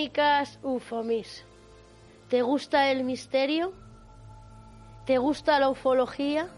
[0.00, 1.44] Crónicas Ufomis.
[2.30, 3.74] ¿Te gusta el misterio?
[5.04, 6.48] ¿Te gusta la ufología?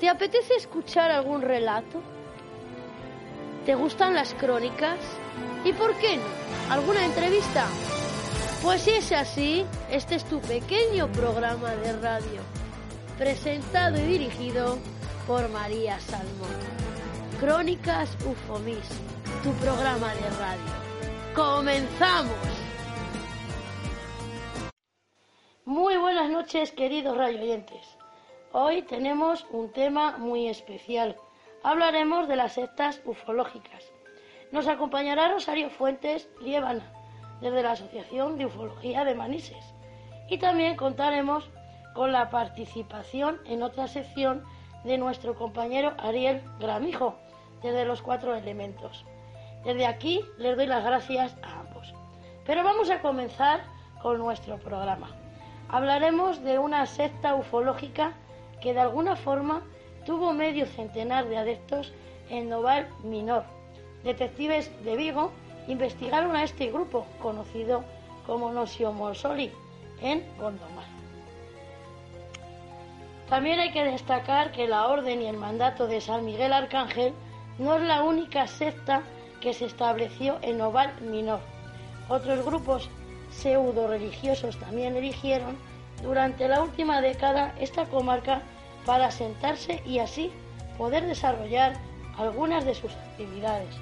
[0.00, 2.02] ¿Te apetece escuchar algún relato?
[3.64, 4.98] ¿Te gustan las crónicas?
[5.64, 6.24] ¿Y por qué no?
[6.74, 7.64] ¿Alguna entrevista?
[8.64, 12.40] Pues si es así, este es tu pequeño programa de radio,
[13.16, 14.78] presentado y dirigido
[15.28, 16.56] por María Salmón.
[17.38, 18.88] Crónicas Ufomis,
[19.44, 20.87] tu programa de radio.
[21.34, 22.32] ¡Comenzamos!
[25.64, 27.96] Muy buenas noches, queridos radioyentes.
[28.52, 31.16] Hoy tenemos un tema muy especial.
[31.62, 33.84] Hablaremos de las sectas ufológicas.
[34.52, 36.92] Nos acompañará Rosario Fuentes Liébana,
[37.40, 39.74] desde la Asociación de Ufología de Manises.
[40.28, 41.48] Y también contaremos
[41.94, 44.44] con la participación en otra sección
[44.84, 47.16] de nuestro compañero Ariel Gramijo,
[47.62, 49.04] desde los cuatro elementos.
[49.64, 51.92] Desde aquí les doy las gracias a ambos.
[52.46, 53.60] Pero vamos a comenzar
[54.02, 55.10] con nuestro programa.
[55.68, 58.14] Hablaremos de una secta ufológica
[58.60, 59.62] que de alguna forma
[60.06, 61.92] tuvo medio centenar de adeptos
[62.30, 63.44] en Noval Minor.
[64.04, 65.32] Detectives de Vigo
[65.66, 67.84] investigaron a este grupo, conocido
[68.26, 69.52] como Nosio Monsoli,
[70.00, 70.86] en Gondomar.
[73.28, 77.12] También hay que destacar que la orden y el mandato de San Miguel Arcángel
[77.58, 79.02] no es la única secta
[79.40, 81.40] que se estableció en Oval Minor.
[82.08, 82.88] Otros grupos
[83.30, 85.56] pseudo religiosos también eligieron
[86.02, 88.42] durante la última década esta comarca
[88.86, 90.30] para asentarse y así
[90.76, 91.74] poder desarrollar
[92.16, 93.74] algunas de sus actividades.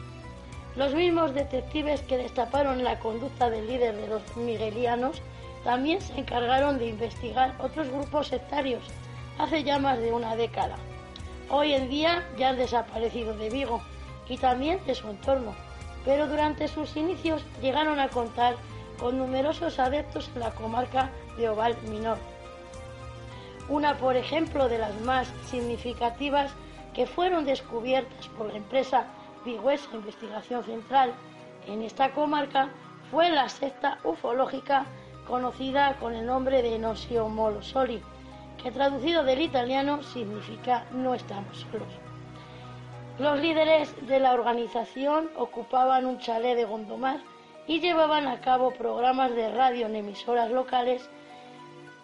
[0.76, 5.22] Los mismos detectives que destaparon la conducta del líder de los miguelianos
[5.64, 8.82] también se encargaron de investigar otros grupos sectarios
[9.38, 10.76] hace ya más de una década.
[11.50, 13.80] Hoy en día ya han desaparecido de Vigo
[14.28, 15.54] y también de su entorno,
[16.04, 18.56] pero durante sus inicios llegaron a contar
[18.98, 22.18] con numerosos adeptos en la comarca de Oval Minor.
[23.68, 26.52] Una, por ejemplo, de las más significativas
[26.94, 29.06] que fueron descubiertas por la empresa
[29.44, 31.12] Vigüesa Investigación Central
[31.66, 32.70] en esta comarca
[33.10, 34.86] fue la secta ufológica
[35.26, 38.02] conocida con el nombre de Nosio Molosoli,
[38.62, 42.05] que traducido del italiano significa no estamos solos.
[43.18, 47.20] Los líderes de la organización ocupaban un chalet de Gondomar
[47.66, 51.08] y llevaban a cabo programas de radio en emisoras locales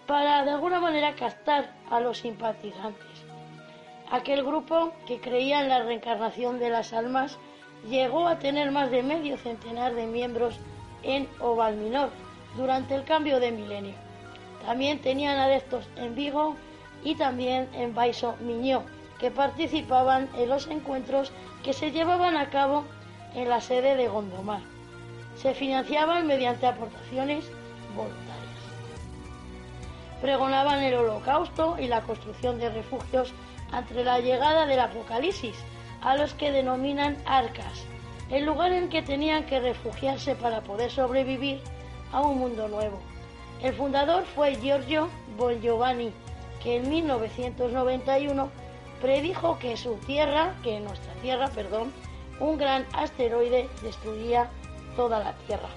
[0.07, 3.27] para de alguna manera captar a los simpatizantes.
[4.11, 7.37] Aquel grupo que creía en la reencarnación de las almas
[7.91, 10.59] llegó a tener más de medio centenar de miembros
[11.03, 12.09] en Oval Minor
[12.57, 13.95] durante el cambio de milenio.
[14.65, 16.57] También tenían adeptos en Vigo
[17.05, 18.85] y también en Baiso Miñó,
[19.23, 21.31] que participaban en los encuentros
[21.63, 22.85] que se llevaban a cabo
[23.37, 24.63] en la sede de Gondomar.
[25.37, 27.45] Se financiaban mediante aportaciones
[27.95, 28.33] voluntarias.
[30.21, 33.33] Pregonaban el holocausto y la construcción de refugios
[33.71, 35.57] ante la llegada del apocalipsis,
[36.03, 37.87] a los que denominan arcas,
[38.29, 41.61] el lugar en que tenían que refugiarse para poder sobrevivir
[42.11, 42.99] a un mundo nuevo.
[43.63, 45.09] El fundador fue Giorgio
[45.39, 46.13] Bongiovanni,
[46.61, 48.62] que en 1991
[49.03, 51.93] predijo que su Tierra, que nuestra Tierra, perdón,
[52.39, 54.49] un gran asteroide destruiría
[54.97, 55.69] toda la Tierra.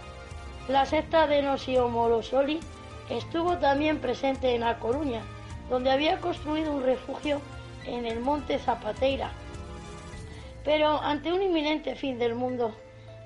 [0.67, 2.59] La secta de Nosio Molosoli
[3.09, 5.21] estuvo también presente en A Coruña,
[5.69, 7.41] donde había construido un refugio
[7.85, 9.31] en el monte Zapateira.
[10.63, 12.75] Pero ante un inminente fin del mundo,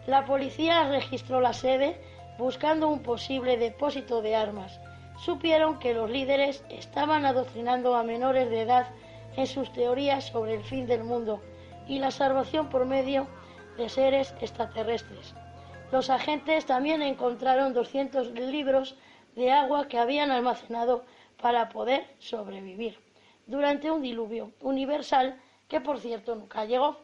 [0.07, 2.01] la policía registró la sede
[2.37, 4.79] buscando un posible depósito de armas.
[5.17, 8.87] Supieron que los líderes estaban adoctrinando a menores de edad
[9.39, 11.41] en sus teorías sobre el fin del mundo
[11.87, 13.25] y la salvación por medio
[13.77, 15.33] de seres extraterrestres.
[15.93, 18.97] Los agentes también encontraron 200 libros
[19.35, 21.05] de agua que habían almacenado
[21.41, 22.99] para poder sobrevivir
[23.47, 25.39] durante un diluvio universal
[25.69, 26.97] que, por cierto, nunca llegó.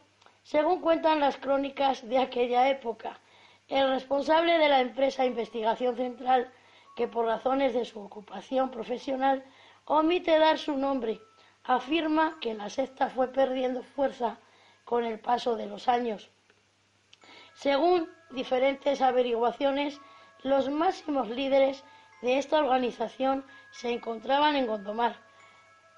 [0.44, 3.20] Según cuentan las crónicas de aquella época,
[3.70, 6.52] el responsable de la empresa Investigación Central,
[6.98, 9.44] que por razones de su ocupación profesional
[9.86, 11.20] omite dar su nombre,
[11.66, 14.38] afirma que la secta fue perdiendo fuerza
[14.84, 16.30] con el paso de los años.
[17.54, 20.00] Según diferentes averiguaciones,
[20.44, 21.84] los máximos líderes
[22.22, 25.18] de esta organización se encontraban en Gondomar.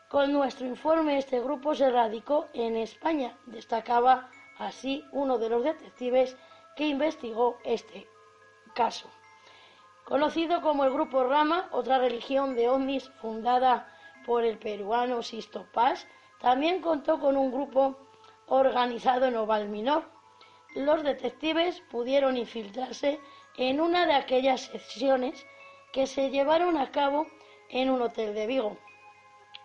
[0.09, 6.37] Con nuestro informe, este grupo se radicó en España, destacaba así uno de los detectives
[6.77, 8.07] que investigó este
[8.73, 9.09] caso.
[10.05, 13.93] Conocido como el Grupo Rama, otra religión de ovnis fundada
[14.27, 16.05] por el peruano Sisto Paz,
[16.39, 17.95] también contó con un grupo
[18.47, 20.03] organizado en Oval Minor.
[20.75, 23.19] Los detectives pudieron infiltrarse
[23.55, 25.43] en una de aquellas sesiones
[25.93, 27.25] que se llevaron a cabo
[27.69, 28.77] en un hotel de Vigo,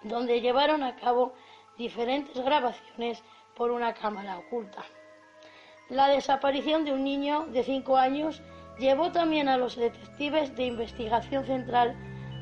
[0.02, 1.34] donde llevaron a cabo
[1.76, 3.22] diferentes grabaciones
[3.56, 4.84] por una cámara oculta.
[5.88, 8.40] La desaparición de un niño de cinco años
[8.78, 11.96] llevó también a los detectives de investigación central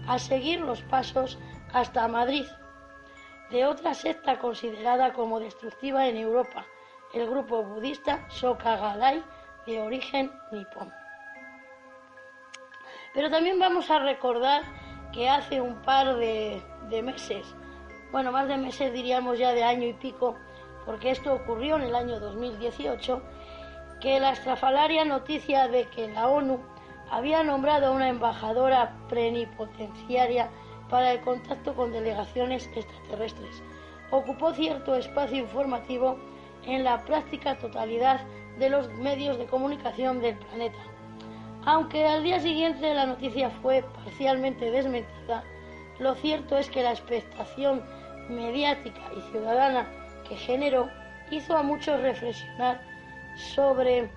[0.07, 1.39] a seguir los pasos
[1.73, 2.47] hasta Madrid
[3.51, 6.65] de otra secta considerada como destructiva en Europa,
[7.13, 9.23] el grupo budista Soka Gallai
[9.67, 10.93] de origen nipón.
[13.13, 14.63] Pero también vamos a recordar
[15.13, 17.55] que hace un par de, de meses,
[18.13, 20.37] bueno, más de meses diríamos ya de año y pico,
[20.87, 23.21] porque esto ocurrió en el año 2018,
[24.01, 26.61] que la estrafalaria noticia de que la ONU
[27.11, 30.49] había nombrado a una embajadora plenipotenciaria
[30.91, 33.63] para el contacto con delegaciones extraterrestres
[34.11, 36.19] ocupó cierto espacio informativo
[36.67, 38.21] en la práctica totalidad
[38.59, 40.79] de los medios de comunicación del planeta.
[41.65, 45.45] Aunque al día siguiente la noticia fue parcialmente desmentida,
[45.99, 47.83] lo cierto es que la expectación
[48.29, 49.87] mediática y ciudadana
[50.29, 50.89] que generó
[51.31, 52.81] hizo a muchos reflexionar
[53.37, 54.11] sobre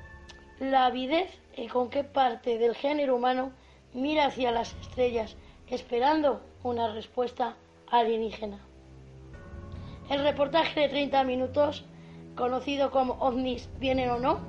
[0.60, 3.52] la avidez y con qué parte del género humano
[3.94, 5.36] mira hacia las estrellas,
[5.68, 7.56] esperando una respuesta
[7.92, 8.60] alienígena.
[10.10, 11.86] El reportaje de 30 minutos,
[12.36, 14.40] conocido como OVNIs vienen o no,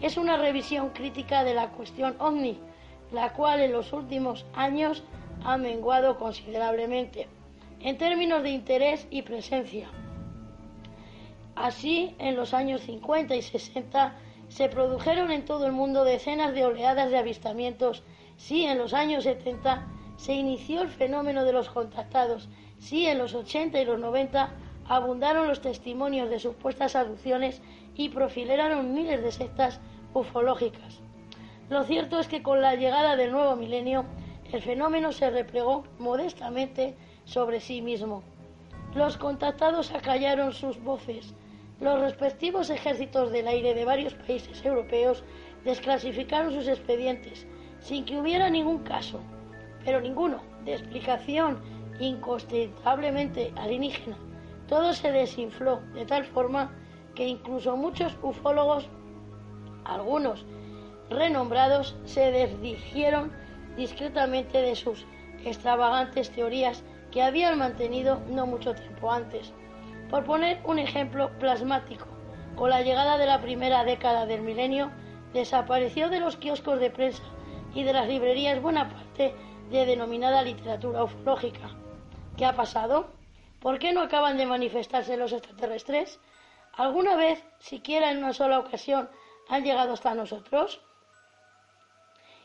[0.00, 2.58] es una revisión crítica de la cuestión OVNI,
[3.12, 5.04] la cual en los últimos años
[5.44, 7.28] ha menguado considerablemente
[7.80, 9.88] en términos de interés y presencia.
[11.54, 14.14] Así, en los años 50 y 60
[14.48, 18.02] se produjeron en todo el mundo decenas de oleadas de avistamientos.
[18.36, 19.86] Sí, en los años 70
[20.22, 22.48] se inició el fenómeno de los contactados.
[22.78, 24.50] Sí, en los 80 y los 90
[24.86, 27.60] abundaron los testimonios de supuestas abducciones
[27.96, 29.80] y profileraron miles de sectas
[30.14, 31.00] ufológicas.
[31.70, 34.04] Lo cierto es que con la llegada del nuevo milenio,
[34.52, 36.94] el fenómeno se replegó modestamente
[37.24, 38.22] sobre sí mismo.
[38.94, 41.34] Los contactados acallaron sus voces,
[41.80, 45.24] los respectivos ejércitos del aire de varios países europeos
[45.64, 47.44] desclasificaron sus expedientes
[47.80, 49.18] sin que hubiera ningún caso,
[49.84, 51.60] pero ninguno, de explicación
[51.98, 54.16] incontestablemente alienígena.
[54.68, 56.72] Todo se desinfló de tal forma
[57.14, 58.88] que incluso muchos ufólogos,
[59.84, 60.46] algunos
[61.10, 63.32] renombrados, se desdijeron
[63.76, 65.06] discretamente de sus
[65.44, 69.52] extravagantes teorías que habían mantenido no mucho tiempo antes.
[70.08, 72.06] Por poner un ejemplo plasmático,
[72.56, 74.90] con la llegada de la primera década del milenio,
[75.32, 77.22] desapareció de los kioscos de prensa
[77.74, 79.34] y de las librerías buena parte
[79.72, 81.70] de denominada literatura ufológica.
[82.36, 83.10] ¿Qué ha pasado?
[83.60, 86.20] ¿Por qué no acaban de manifestarse los extraterrestres?
[86.74, 89.10] ¿Alguna vez, siquiera en una sola ocasión,
[89.48, 90.80] han llegado hasta nosotros?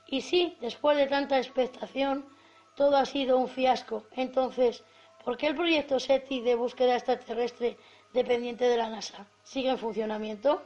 [0.07, 2.25] Y sí, después de tanta expectación,
[2.75, 4.05] todo ha sido un fiasco.
[4.15, 4.83] Entonces,
[5.27, 7.77] ¿Por qué el proyecto SETI de búsqueda extraterrestre
[8.13, 10.61] dependiente de la NASA sigue en funcionamiento?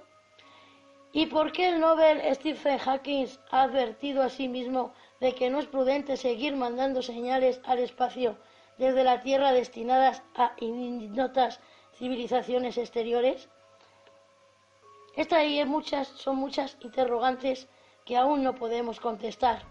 [1.11, 5.59] ¿Y por qué el Nobel Stephen Hawking ha advertido a sí mismo de que no
[5.59, 8.37] es prudente seguir mandando señales al espacio
[8.77, 11.61] desde la Tierra destinadas a ignotas
[11.97, 13.47] civilizaciones exteriores?
[15.15, 17.69] Estas y muchas, son muchas interrogantes
[18.03, 19.61] que aún no podemos contestar,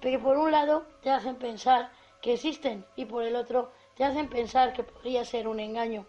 [0.00, 1.90] pero por un lado te hacen pensar
[2.20, 6.06] que existen y por el otro te hacen pensar que podría ser un engaño.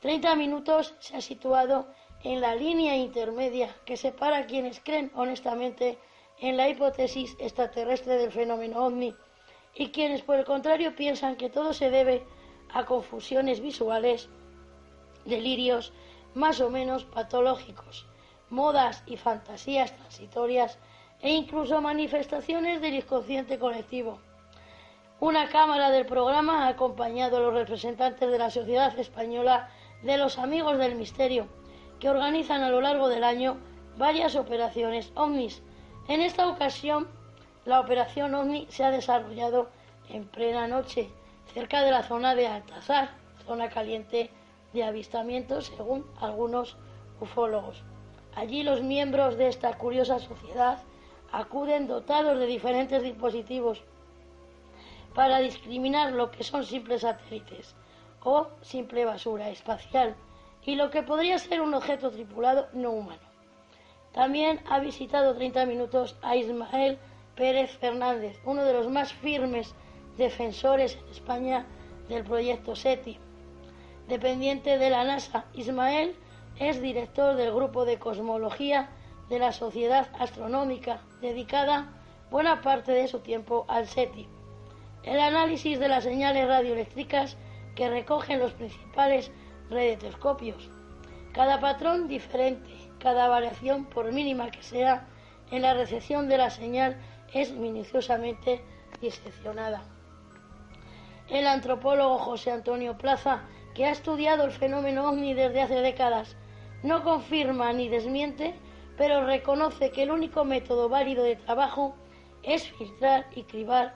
[0.00, 1.86] Treinta minutos se ha situado
[2.22, 5.98] en la línea intermedia que separa a quienes creen honestamente
[6.40, 9.14] en la hipótesis extraterrestre del fenómeno ovni
[9.74, 12.24] y quienes por el contrario piensan que todo se debe
[12.72, 14.28] a confusiones visuales,
[15.24, 15.92] delirios
[16.34, 18.06] más o menos patológicos,
[18.50, 20.78] modas y fantasías transitorias
[21.20, 24.20] e incluso manifestaciones del inconsciente colectivo.
[25.20, 29.68] Una cámara del programa ha acompañado a los representantes de la Sociedad Española
[30.02, 31.48] de los Amigos del Misterio,
[31.98, 33.56] que organizan a lo largo del año
[33.96, 35.60] varias operaciones ovnis.
[36.08, 37.06] En esta ocasión,
[37.66, 39.68] la operación ovni se ha desarrollado
[40.08, 41.10] en plena noche,
[41.52, 43.10] cerca de la zona de Altazar,
[43.46, 44.30] zona caliente
[44.72, 46.78] de avistamientos según algunos
[47.20, 47.82] ufólogos.
[48.34, 50.78] Allí los miembros de esta curiosa sociedad
[51.30, 53.82] acuden dotados de diferentes dispositivos
[55.14, 57.74] para discriminar lo que son simples satélites
[58.24, 60.16] o simple basura espacial
[60.64, 63.27] y lo que podría ser un objeto tripulado no humano.
[64.12, 66.98] También ha visitado 30 minutos a Ismael
[67.36, 69.74] Pérez Fernández, uno de los más firmes
[70.16, 71.66] defensores en España
[72.08, 73.18] del proyecto SETI.
[74.08, 76.16] Dependiente de la NASA, Ismael
[76.58, 78.88] es director del grupo de cosmología
[79.28, 81.92] de la Sociedad Astronómica, dedicada
[82.30, 84.26] buena parte de su tiempo al SETI.
[85.02, 87.36] El análisis de las señales radioeléctricas
[87.76, 89.30] que recogen los principales
[89.70, 90.70] radiotelescopios.
[91.38, 92.68] Cada patrón diferente,
[92.98, 95.06] cada variación, por mínima que sea,
[95.52, 96.96] en la recepción de la señal
[97.32, 98.60] es minuciosamente
[99.00, 99.84] diseccionada.
[101.28, 103.42] El antropólogo José Antonio Plaza,
[103.76, 106.34] que ha estudiado el fenómeno ovni desde hace décadas,
[106.82, 108.56] no confirma ni desmiente,
[108.96, 111.94] pero reconoce que el único método válido de trabajo
[112.42, 113.94] es filtrar y cribar.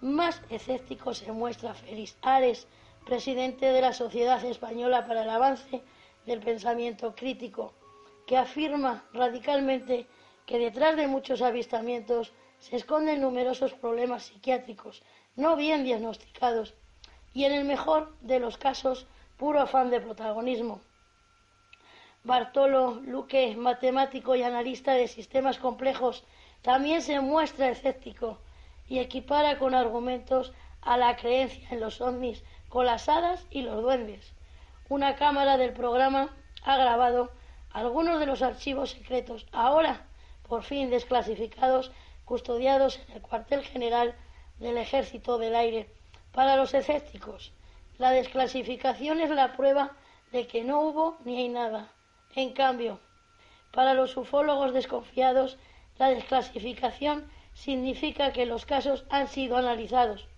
[0.00, 2.66] Más escéptico se muestra Félix Ares,
[3.04, 5.82] presidente de la Sociedad Española para el Avance
[6.28, 7.72] del Pensamiento Crítico,
[8.26, 10.06] que afirma radicalmente
[10.46, 15.02] que detrás de muchos avistamientos se esconden numerosos problemas psiquiátricos
[15.36, 16.74] no bien diagnosticados
[17.32, 19.06] y en el mejor de los casos
[19.36, 20.80] puro afán de protagonismo.
[22.24, 26.24] Bartolo Luque, matemático y analista de sistemas complejos,
[26.62, 28.38] también se muestra escéptico
[28.88, 33.80] y equipara con argumentos a la creencia en los ovnis con las hadas y los
[33.80, 34.34] duendes.
[34.90, 37.30] Una cámara del programa ha grabado
[37.72, 40.06] algunos de los archivos secretos, ahora
[40.48, 41.92] por fin desclasificados,
[42.24, 44.14] custodiados en el cuartel general
[44.58, 45.90] del Ejército del Aire.
[46.32, 47.52] Para los escépticos,
[47.98, 49.92] la desclasificación es la prueba
[50.32, 51.92] de que no hubo ni hay nada.
[52.34, 52.98] En cambio,
[53.72, 55.58] para los ufólogos desconfiados,
[55.98, 60.28] la desclasificación significa que los casos han sido analizados,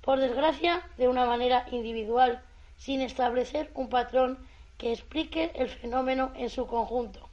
[0.00, 2.42] por desgracia, de una manera individual,
[2.76, 4.38] sin establecer un patrón
[4.78, 7.28] que explique el fenómeno en su conjunto.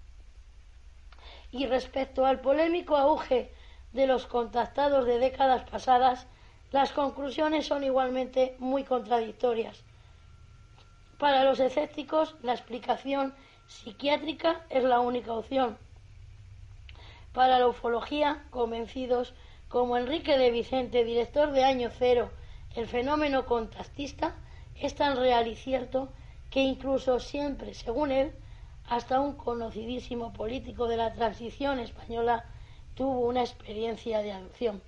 [1.52, 3.52] Y respecto al polémico auge
[3.92, 6.28] de los contactados de décadas pasadas,
[6.72, 9.84] las conclusiones son igualmente muy contradictorias.
[11.20, 13.36] Para los escépticos, la explicación
[13.68, 15.78] psiquiátrica es la única opción.
[17.34, 19.34] Para la ufología, convencidos
[19.70, 22.32] como Enrique de Vicente, director de Año Cero,
[22.76, 24.36] el fenómeno contactista
[24.80, 26.10] es tan real y cierto
[26.50, 28.32] que incluso siempre, según él,
[28.88, 32.46] hasta un conocidísimo político de la transición española
[32.96, 34.82] tuvo una experiencia de adopción.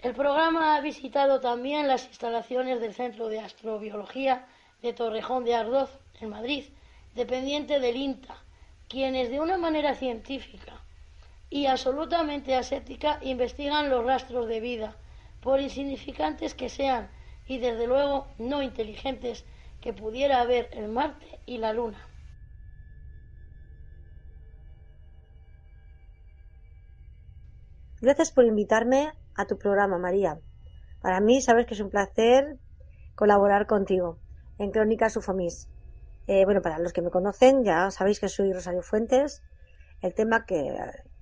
[0.00, 4.46] El programa ha visitado también las instalaciones del Centro de Astrobiología
[4.82, 6.64] de Torrejón de Ardoz, en Madrid,
[7.14, 8.36] dependiente del INTA,
[8.88, 10.80] quienes de una manera científica
[11.50, 14.96] y absolutamente aséptica investigan los rastros de vida,
[15.42, 17.10] por insignificantes que sean
[17.50, 19.44] y desde luego no inteligentes
[19.80, 21.98] que pudiera haber el Marte y la Luna.
[28.00, 30.38] Gracias por invitarme a tu programa, María.
[31.02, 32.56] Para mí, sabes que es un placer
[33.16, 34.20] colaborar contigo
[34.58, 35.68] en Crónicas Ufomis.
[36.28, 39.42] Eh, bueno, para los que me conocen, ya sabéis que soy Rosario Fuentes.
[40.02, 40.72] El tema que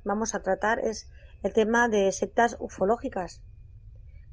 [0.04, 1.10] vamos a tratar es
[1.42, 3.40] el tema de sectas ufológicas.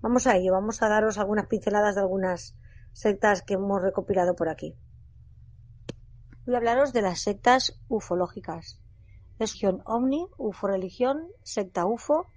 [0.06, 2.56] Vamos a ello, vamos a daros algunas pinceladas de algunas
[2.94, 4.76] sectas que hemos recopilado por aquí.
[6.46, 8.80] Voy a hablaros de las sectas ufológicas.
[9.40, 12.28] Religión Omni, UFO Religión, secta UFO,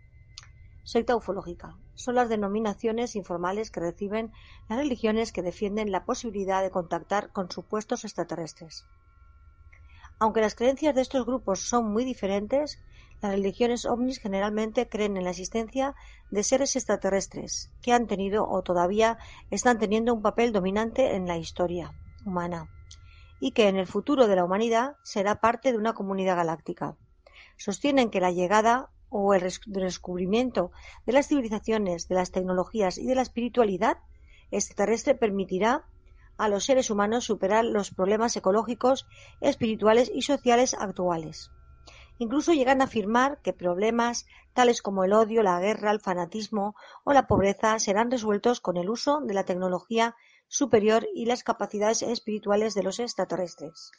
[0.83, 1.77] secta ufológica.
[1.93, 4.33] Son las denominaciones informales que reciben
[4.71, 8.87] las religiones que defienden la posibilidad de contactar con supuestos extraterrestres.
[10.19, 12.83] Aunque las creencias de estos grupos son muy diferentes,
[13.21, 15.97] las religiones ovnis generalmente creen en la existencia
[16.31, 19.19] de seres extraterrestres que han tenido o todavía
[19.51, 21.93] están teniendo un papel dominante en la historia
[22.25, 22.69] humana
[23.41, 26.97] y que en el futuro de la humanidad será parte de una comunidad galáctica.
[27.57, 30.71] Sostienen que la llegada o el descubrimiento
[31.07, 33.99] de las civilizaciones, de las tecnologías y de la espiritualidad
[34.51, 35.85] extraterrestre permitirá
[36.37, 39.09] a los seres humanos superar los problemas ecológicos,
[39.41, 41.51] espirituales y sociales actuales
[42.19, 47.13] Incluso llegan a afirmar que problemas tales como el odio, la guerra, el fanatismo o
[47.13, 50.17] la pobreza serán resueltos con el uso de la tecnología
[50.49, 53.93] superior y las capacidades espirituales de los extraterrestres.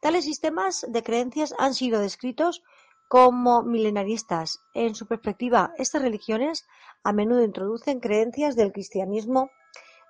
[0.00, 2.62] Tales sistemas de creencias han sido descritos
[3.08, 4.60] como milenaristas.
[4.74, 6.66] En su perspectiva, estas religiones
[7.02, 9.50] a menudo introducen creencias del cristianismo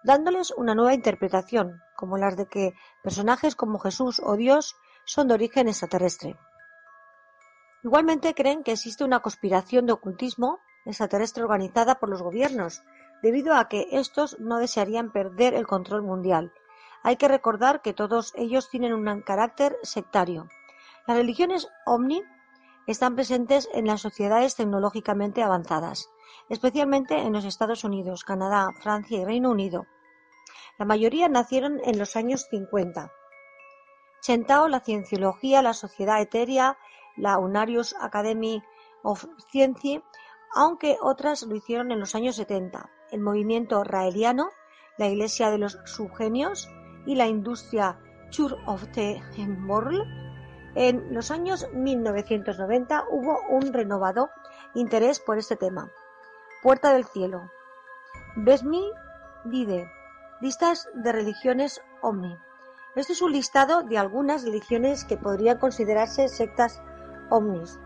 [0.04, 5.34] dándoles una nueva interpretación, como las de que personajes como Jesús o Dios son de
[5.34, 6.36] origen extraterrestre.
[7.86, 12.82] Igualmente creen que existe una conspiración de ocultismo extraterrestre organizada por los gobiernos,
[13.22, 16.52] debido a que estos no desearían perder el control mundial.
[17.04, 20.48] Hay que recordar que todos ellos tienen un carácter sectario.
[21.06, 22.24] Las religiones ovni
[22.88, 26.10] están presentes en las sociedades tecnológicamente avanzadas,
[26.48, 29.86] especialmente en los Estados Unidos, Canadá, Francia y Reino Unido.
[30.76, 33.12] La mayoría nacieron en los años 50.
[34.22, 36.76] Chentao, la cienciología, la sociedad etérea,
[37.16, 38.62] la Unarius Academy
[39.02, 40.02] of Science,
[40.54, 42.90] aunque otras lo hicieron en los años 70.
[43.10, 44.50] El movimiento raeliano,
[44.98, 46.68] la Iglesia de los Subgenios
[47.06, 47.98] y la industria
[48.30, 49.22] Church of the
[49.66, 50.02] World.
[50.74, 54.30] En los años 1990 hubo un renovado
[54.74, 55.90] interés por este tema.
[56.62, 57.50] Puerta del Cielo.
[58.36, 58.90] Besmi
[59.44, 59.90] Dide.
[60.40, 62.36] Listas de religiones Omni.
[62.94, 66.82] Este es un listado de algunas religiones que podrían considerarse sectas
[67.30, 67.78] Omnis.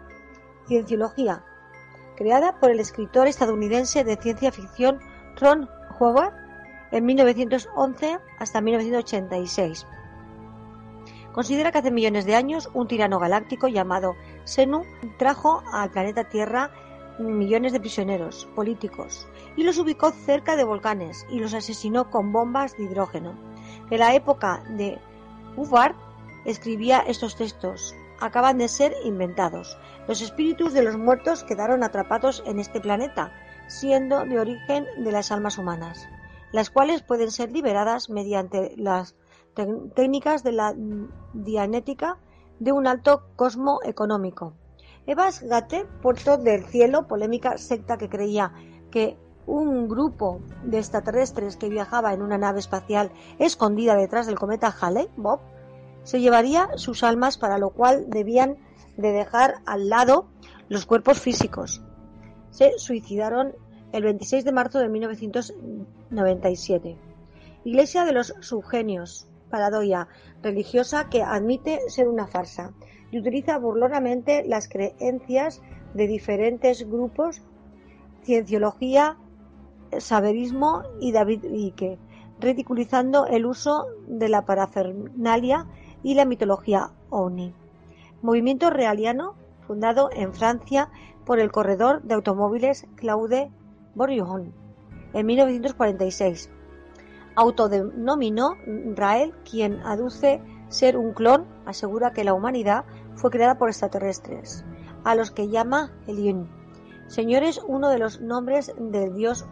[0.66, 1.44] Cienciología.
[2.16, 5.00] Creada por el escritor estadounidense de ciencia ficción
[5.37, 5.68] Ron
[5.99, 6.35] Howard
[6.92, 9.87] en 1911 hasta 1986.
[11.32, 14.82] Considera que hace millones de años un tirano galáctico llamado Senu
[15.18, 16.70] trajo al planeta Tierra
[17.20, 22.76] millones de prisioneros políticos y los ubicó cerca de volcanes y los asesinó con bombas
[22.76, 23.35] de hidrógeno.
[23.90, 24.99] En la época de
[25.56, 25.94] Hubbard
[26.44, 27.94] escribía estos textos.
[28.20, 29.78] Acaban de ser inventados.
[30.06, 33.32] Los espíritus de los muertos quedaron atrapados en este planeta,
[33.66, 36.08] siendo de origen de las almas humanas,
[36.52, 39.14] las cuales pueden ser liberadas mediante las
[39.95, 40.75] técnicas de la
[41.32, 42.18] dianética
[42.58, 44.54] de un alto cosmo económico.
[45.06, 48.52] Evas Gate, Puerto del Cielo, polémica secta que creía
[48.90, 49.16] que
[49.47, 55.08] un grupo de extraterrestres que viajaba en una nave espacial escondida detrás del cometa Halley,
[55.16, 55.40] Bob,
[56.02, 58.58] se llevaría sus almas para lo cual debían
[58.97, 60.28] de dejar al lado
[60.69, 61.82] los cuerpos físicos.
[62.50, 63.54] Se suicidaron
[63.93, 66.97] el 26 de marzo de 1997.
[67.65, 70.08] Iglesia de los Subgenios, paradoia
[70.43, 72.73] religiosa que admite ser una farsa
[73.10, 75.60] y utiliza burlonamente las creencias
[75.95, 77.43] de diferentes grupos,
[78.23, 79.19] cienciología,
[79.99, 81.99] saberismo y David Icke,
[82.39, 85.67] ridiculizando el uso de la parafernalia
[86.02, 87.54] y la mitología OVNI.
[88.23, 89.34] Movimiento realiano
[89.67, 90.91] fundado en Francia
[91.25, 93.50] por el corredor de automóviles Claude
[93.95, 94.52] Bourgeon
[95.13, 96.50] en 1946.
[97.36, 98.56] Autodenominó
[98.97, 102.84] Rael, quien aduce ser un clon, asegura que la humanidad
[103.15, 104.65] fue creada por extraterrestres,
[105.04, 106.49] a los que llama Elión.
[107.06, 109.47] Señor es uno de los nombres del Dios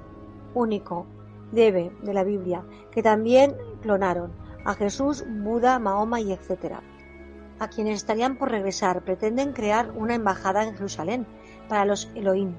[0.54, 1.06] único,
[1.52, 4.32] Debe, de la Biblia, que también clonaron
[4.64, 6.80] a Jesús, Buda, Mahoma y etc.
[7.58, 11.26] A quienes estarían por regresar pretenden crear una embajada en Jerusalén
[11.68, 12.54] para los Elohim,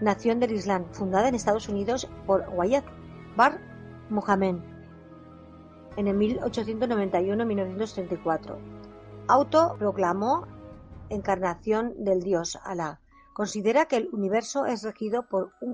[0.00, 2.84] nación del Islam, fundada en Estados Unidos por Wayat
[3.36, 3.60] Bar
[4.08, 4.56] Muhammad
[5.96, 8.56] en el 1891-1934.
[9.28, 10.46] Autoproclamó
[11.08, 13.00] encarnación del dios Alá.
[13.34, 15.72] Considera que el universo es regido por un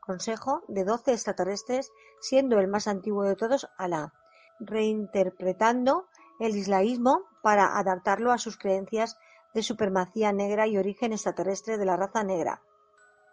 [0.00, 4.14] consejo de doce extraterrestres, siendo el más antiguo de todos Alá,
[4.60, 6.06] reinterpretando
[6.40, 9.18] el islamismo para adaptarlo a sus creencias
[9.54, 12.62] de supremacía negra y origen extraterrestre de la raza negra.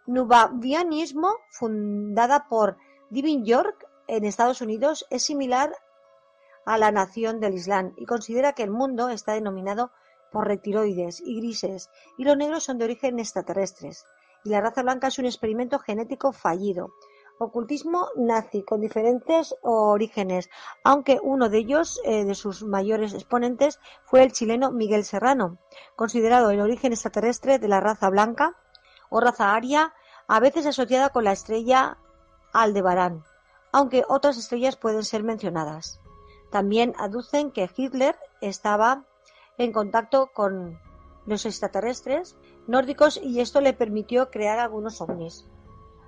[0.06, 2.78] Nubavianismo, fundada por
[3.10, 5.76] Divin York en Estados Unidos, es similar
[6.66, 9.92] a la nación del Islam y considera que el mundo está denominado
[10.32, 14.06] por reptiloides y grises y los negros son de origen extraterrestres
[14.44, 16.92] y la raza blanca es un experimento genético fallido.
[17.44, 20.50] Ocultismo nazi con diferentes orígenes,
[20.82, 25.58] aunque uno de ellos, eh, de sus mayores exponentes, fue el chileno Miguel Serrano,
[25.98, 28.56] considerado el origen extraterrestre de la raza blanca
[29.10, 29.94] o raza aria,
[30.30, 31.98] a veces asociada con la estrella
[32.54, 33.26] Aldebarán,
[33.74, 36.00] aunque otras estrellas pueden ser mencionadas.
[36.50, 39.04] También aducen que Hitler estaba
[39.58, 40.80] en contacto con
[41.26, 45.46] los extraterrestres nórdicos y esto le permitió crear algunos ovnis.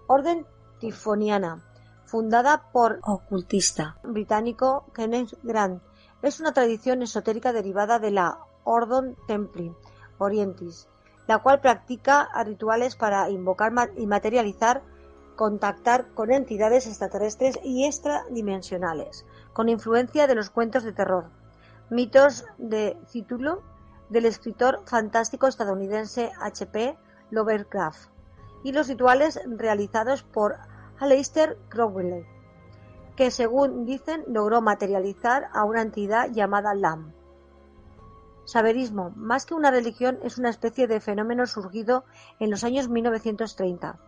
[0.07, 0.45] Orden
[0.79, 1.63] Tifoniana,
[2.05, 5.81] fundada por ocultista británico Kenneth Grant,
[6.21, 9.73] es una tradición esotérica derivada de la Ordon Templi,
[10.17, 10.88] Orientis,
[11.27, 14.83] la cual practica rituales para invocar y materializar,
[15.35, 21.29] contactar con entidades extraterrestres y extradimensionales, con influencia de los cuentos de terror,
[21.89, 23.61] mitos de Cthulhu
[24.09, 26.97] del escritor fantástico estadounidense H.P.
[27.31, 28.14] Lovecraft
[28.65, 30.58] y los rituales realizados por
[30.99, 32.25] Aleister Crowley,
[33.15, 37.13] que según dicen logró materializar a una entidad llamada Lam.
[38.45, 42.06] Saberismo, más que una religión, es una especie de fenómeno surgido
[42.39, 43.99] en los años 1930,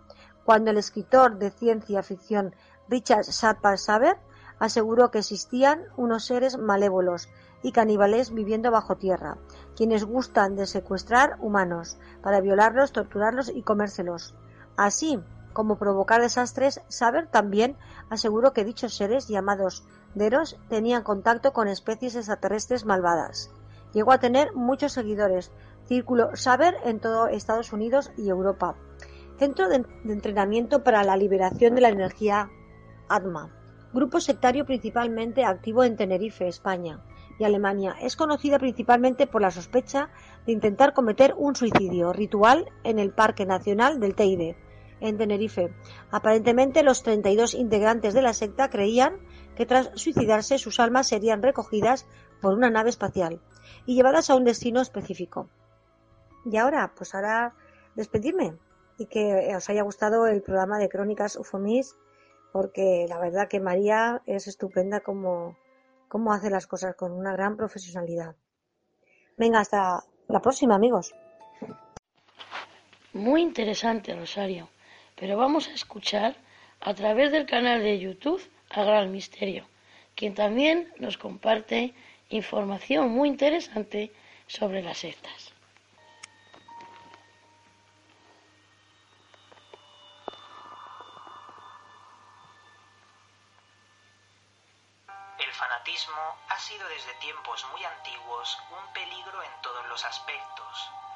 [0.43, 2.55] cuando el escritor de ciencia ficción
[2.89, 4.17] Richard Sharper Saber
[4.57, 7.29] aseguró que existían unos seres malévolos
[7.61, 9.37] y caníbales viviendo bajo tierra,
[9.75, 14.33] quienes gustan de secuestrar humanos para violarlos, torturarlos y comérselos.
[14.77, 15.19] Así
[15.53, 17.75] como provocar desastres, Saber también
[18.11, 23.49] aseguró que dichos seres, llamados Deros, tenían contacto con especies extraterrestres malvadas.
[23.91, 25.51] Llegó a tener muchos seguidores,
[25.87, 28.75] círculo Saber en todo Estados Unidos y Europa.
[29.39, 32.51] Centro de entrenamiento para la liberación de la energía
[33.09, 33.49] ATMA.
[33.93, 37.01] Grupo sectario principalmente activo en Tenerife, España
[37.39, 37.95] y Alemania.
[37.99, 40.09] Es conocida principalmente por la sospecha
[40.45, 44.55] de intentar cometer un suicidio ritual en el Parque Nacional del Teide,
[44.99, 45.73] en Tenerife.
[46.11, 49.19] Aparentemente los 32 integrantes de la secta creían
[49.55, 52.05] que tras suicidarse sus almas serían recogidas
[52.41, 53.41] por una nave espacial
[53.85, 55.49] y llevadas a un destino específico.
[56.45, 57.55] Y ahora, pues ahora
[57.95, 58.55] despedirme
[58.97, 61.95] y que os haya gustado el programa de Crónicas Ufomis
[62.51, 65.57] porque la verdad que María es estupenda como,
[66.07, 68.35] cómo hace las cosas con una gran profesionalidad.
[69.37, 71.13] Venga, hasta la próxima, amigos.
[73.13, 74.69] Muy interesante, Rosario.
[75.17, 76.35] Pero vamos a escuchar
[76.79, 79.65] a través del canal de YouTube a Gran Misterio,
[80.15, 81.93] quien también nos comparte
[82.29, 84.11] información muy interesante
[84.47, 85.53] sobre las sectas.
[96.49, 101.06] ha sido desde tiempos muy antiguos un peligro en todos los aspectos.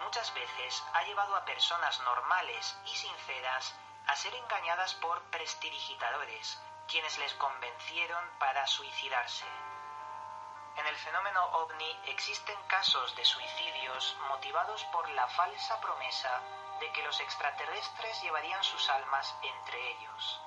[0.00, 3.74] Muchas veces ha llevado a personas normales y sinceras
[4.06, 9.46] a ser engañadas por prestidigitadores, quienes les convencieron para suicidarse.
[10.76, 16.40] En el fenómeno ovni existen casos de suicidios motivados por la falsa promesa
[16.80, 20.40] de que los extraterrestres llevarían sus almas entre ellos.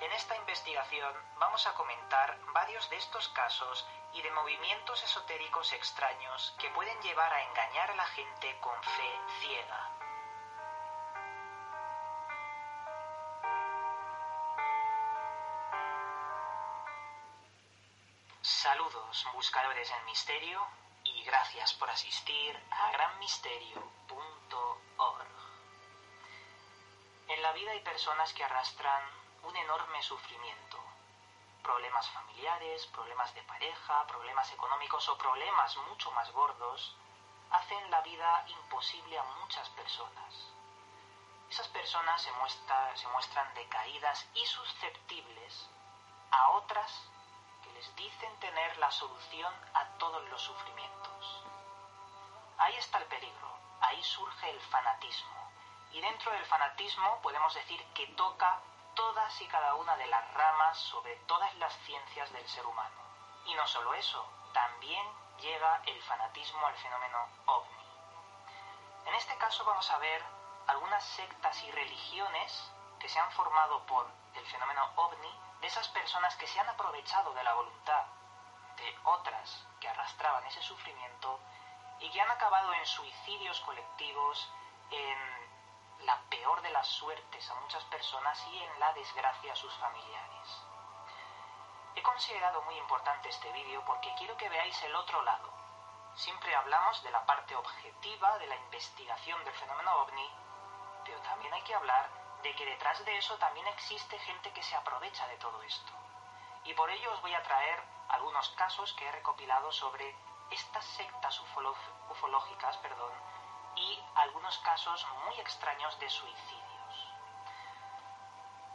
[0.00, 6.54] En esta investigación vamos a comentar varios de estos casos y de movimientos esotéricos extraños
[6.58, 9.90] que pueden llevar a engañar a la gente con fe ciega.
[18.42, 20.64] Saludos buscadores del misterio
[21.04, 25.26] y gracias por asistir a granmisterio.org.
[27.28, 29.02] En la vida hay personas que arrastran
[29.42, 30.87] un enorme sufrimiento.
[31.68, 36.96] Problemas familiares, problemas de pareja, problemas económicos o problemas mucho más gordos
[37.50, 40.34] hacen la vida imposible a muchas personas.
[41.50, 42.30] Esas personas se,
[42.94, 45.68] se muestran decaídas y susceptibles
[46.30, 46.90] a otras
[47.62, 51.44] que les dicen tener la solución a todos los sufrimientos.
[52.56, 55.52] Ahí está el peligro, ahí surge el fanatismo.
[55.92, 58.58] Y dentro del fanatismo podemos decir que toca
[58.98, 62.96] todas y cada una de las ramas sobre todas las ciencias del ser humano.
[63.46, 65.06] Y no solo eso, también
[65.40, 67.86] llega el fanatismo al fenómeno ovni.
[69.06, 70.20] En este caso vamos a ver
[70.66, 76.34] algunas sectas y religiones que se han formado por el fenómeno ovni de esas personas
[76.34, 78.04] que se han aprovechado de la voluntad
[78.78, 81.38] de otras que arrastraban ese sufrimiento
[82.00, 84.52] y que han acabado en suicidios colectivos,
[84.90, 85.37] en
[86.08, 90.48] la peor de las suertes a muchas personas y en la desgracia a sus familiares.
[91.94, 95.52] He considerado muy importante este vídeo porque quiero que veáis el otro lado.
[96.14, 100.30] Siempre hablamos de la parte objetiva de la investigación del fenómeno ovni,
[101.04, 102.08] pero también hay que hablar
[102.42, 105.92] de que detrás de eso también existe gente que se aprovecha de todo esto.
[106.64, 110.16] Y por ello os voy a traer algunos casos que he recopilado sobre
[110.50, 111.38] estas sectas
[112.08, 113.12] ufológicas, perdón,
[113.78, 117.08] y algunos casos muy extraños de suicidios.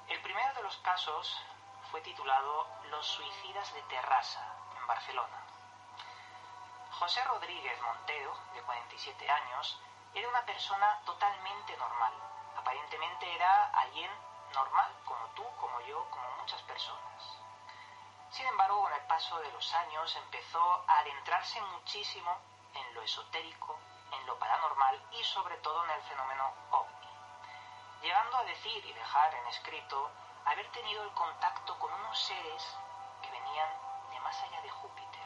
[0.08, 1.42] El primero de los casos
[1.92, 4.46] fue titulado Los suicidas de Terrassa,
[4.80, 5.38] en Barcelona.
[6.92, 9.80] José Rodríguez Montero, de 47 años,
[10.14, 12.14] era una persona totalmente normal.
[12.58, 14.12] Aparentemente era alguien
[14.54, 17.24] normal, como tú, como yo, como muchas personas.
[18.30, 22.38] Sin embargo, con el paso de los años empezó a adentrarse muchísimo
[22.74, 23.78] en lo esotérico,
[24.40, 27.10] paranormal y sobre todo en el fenómeno ovni,
[28.02, 30.12] llegando a decir y dejar en escrito
[30.46, 32.78] haber tenido el contacto con unos seres
[33.22, 33.70] que venían
[34.12, 35.24] de más allá de Júpiter.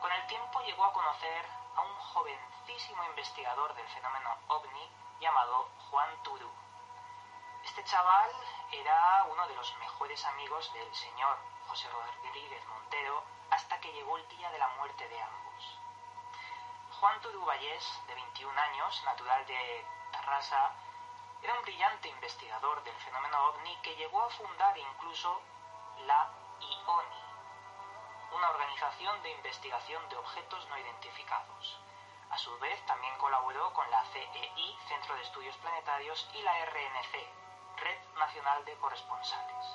[0.00, 4.90] Con el tiempo llegó a conocer a un jovencísimo investigador del fenómeno ovni
[5.20, 6.50] llamado Juan Turú.
[7.64, 8.30] Este chaval
[8.70, 14.28] era uno de los mejores amigos del señor José Rodríguez Montero hasta que llegó el
[14.28, 15.83] día de la muerte de ambos.
[17.04, 20.72] Juan Turú Vallés, de 21 años, natural de Tarrasa,
[21.42, 25.38] era un brillante investigador del fenómeno ovni que llegó a fundar incluso
[26.06, 27.22] la IONI,
[28.34, 31.78] una organización de investigación de objetos no identificados.
[32.30, 37.12] A su vez, también colaboró con la CEI, Centro de Estudios Planetarios, y la RNC,
[37.82, 39.66] Red Nacional de Corresponsales.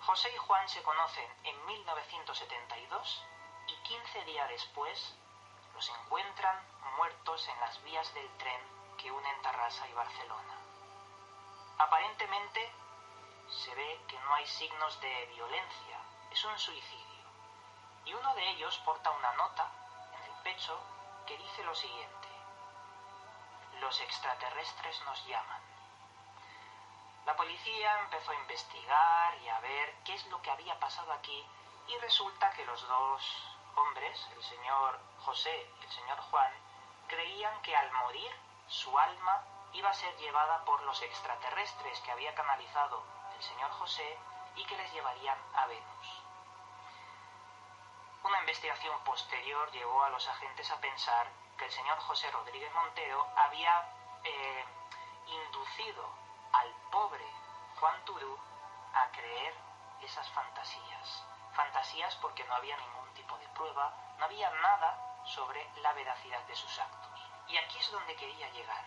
[0.00, 3.22] José y Juan se conocen en 1972
[3.66, 5.18] y 15 días después
[5.78, 6.60] los encuentran
[6.96, 8.60] muertos en las vías del tren
[8.96, 10.54] que unen Tarrasa y Barcelona.
[11.78, 12.72] Aparentemente
[13.48, 16.00] se ve que no hay signos de violencia,
[16.32, 17.24] es un suicidio.
[18.06, 19.70] Y uno de ellos porta una nota
[20.16, 20.76] en el pecho
[21.28, 22.28] que dice lo siguiente.
[23.78, 25.62] Los extraterrestres nos llaman.
[27.24, 31.46] La policía empezó a investigar y a ver qué es lo que había pasado aquí
[31.86, 36.52] y resulta que los dos hombres, el señor José y el señor Juan,
[37.08, 38.30] creían que al morir
[38.68, 43.02] su alma iba a ser llevada por los extraterrestres que había canalizado
[43.36, 44.18] el señor José
[44.56, 46.22] y que les llevarían a Venus.
[48.24, 53.26] Una investigación posterior llevó a los agentes a pensar que el señor José Rodríguez Montero
[53.36, 53.88] había
[54.24, 54.64] eh,
[55.26, 56.08] inducido
[56.52, 57.24] al pobre
[57.78, 58.38] Juan Turú
[58.94, 59.67] a creer
[60.02, 61.24] esas fantasías.
[61.54, 66.54] Fantasías porque no había ningún tipo de prueba, no había nada sobre la veracidad de
[66.54, 67.20] sus actos.
[67.48, 68.84] Y aquí es donde quería llegar.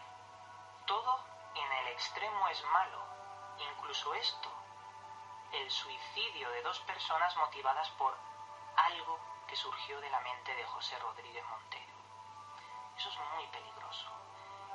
[0.85, 1.19] Todo
[1.55, 3.03] en el extremo es malo,
[3.59, 4.49] incluso esto,
[5.51, 8.17] el suicidio de dos personas motivadas por
[8.77, 11.93] algo que surgió de la mente de José Rodríguez Montero.
[12.97, 14.07] Eso es muy peligroso.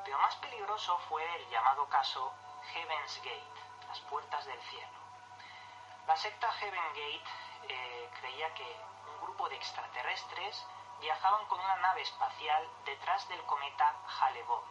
[0.05, 2.33] Pero más peligroso fue el llamado caso
[2.73, 5.06] Heaven's Gate, las puertas del cielo.
[6.07, 7.25] La secta Heaven Gate
[7.69, 10.65] eh, creía que un grupo de extraterrestres
[11.01, 14.65] viajaban con una nave espacial detrás del cometa Hale-Bopp.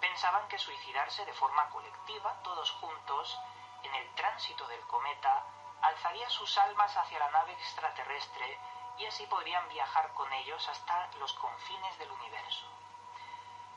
[0.00, 3.40] Pensaban que suicidarse de forma colectiva, todos juntos,
[3.82, 5.44] en el tránsito del cometa,
[5.82, 8.56] alzaría sus almas hacia la nave extraterrestre
[8.98, 12.66] y así podrían viajar con ellos hasta los confines del universo.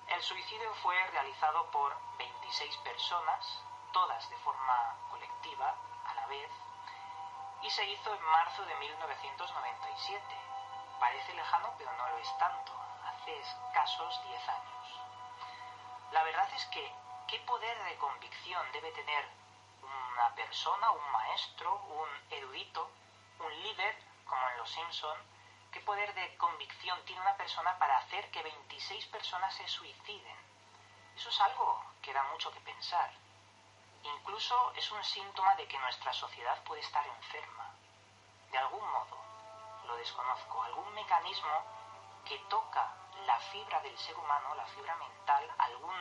[0.08, 5.76] El suicidio fue realizado por 26 personas, todas de forma colectiva,
[7.62, 10.24] y se hizo en marzo de 1997.
[11.00, 12.72] Parece lejano, pero no lo es tanto,
[13.06, 15.00] hace escasos 10 años.
[16.12, 16.92] La verdad es que,
[17.28, 19.26] ¿qué poder de convicción debe tener
[19.84, 22.90] una persona, un maestro, un erudito,
[23.40, 25.18] un líder, como en Los Simpson,
[25.72, 30.38] qué poder de convicción tiene una persona para hacer que 26 personas se suiciden.
[31.16, 33.12] Eso es algo que da mucho que pensar.
[34.04, 37.70] Incluso es un síntoma de que nuestra sociedad puede estar enferma.
[38.52, 39.18] De algún modo,
[39.86, 41.64] lo desconozco, algún mecanismo
[42.26, 42.88] que toca
[43.26, 45.96] la fibra del ser humano, la fibra mental, algún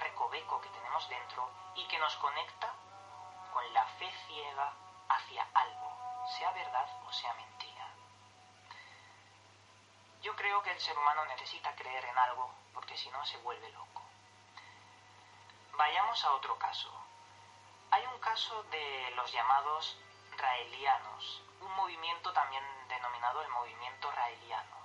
[0.00, 2.72] recoveco que tenemos dentro y que nos conecta
[3.52, 4.72] con la fe ciega
[5.08, 7.88] hacia algo, sea verdad o sea mentira.
[10.22, 13.70] Yo creo que el ser humano necesita creer en algo porque si no se vuelve
[13.70, 14.02] loco.
[15.76, 16.92] Vayamos a otro caso.
[17.90, 19.96] Hay un caso de los llamados
[20.36, 24.76] raelianos, un movimiento también denominado el movimiento raeliano.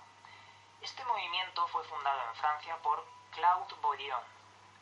[0.79, 4.23] Este movimiento fue fundado en Francia por Claude Boyon,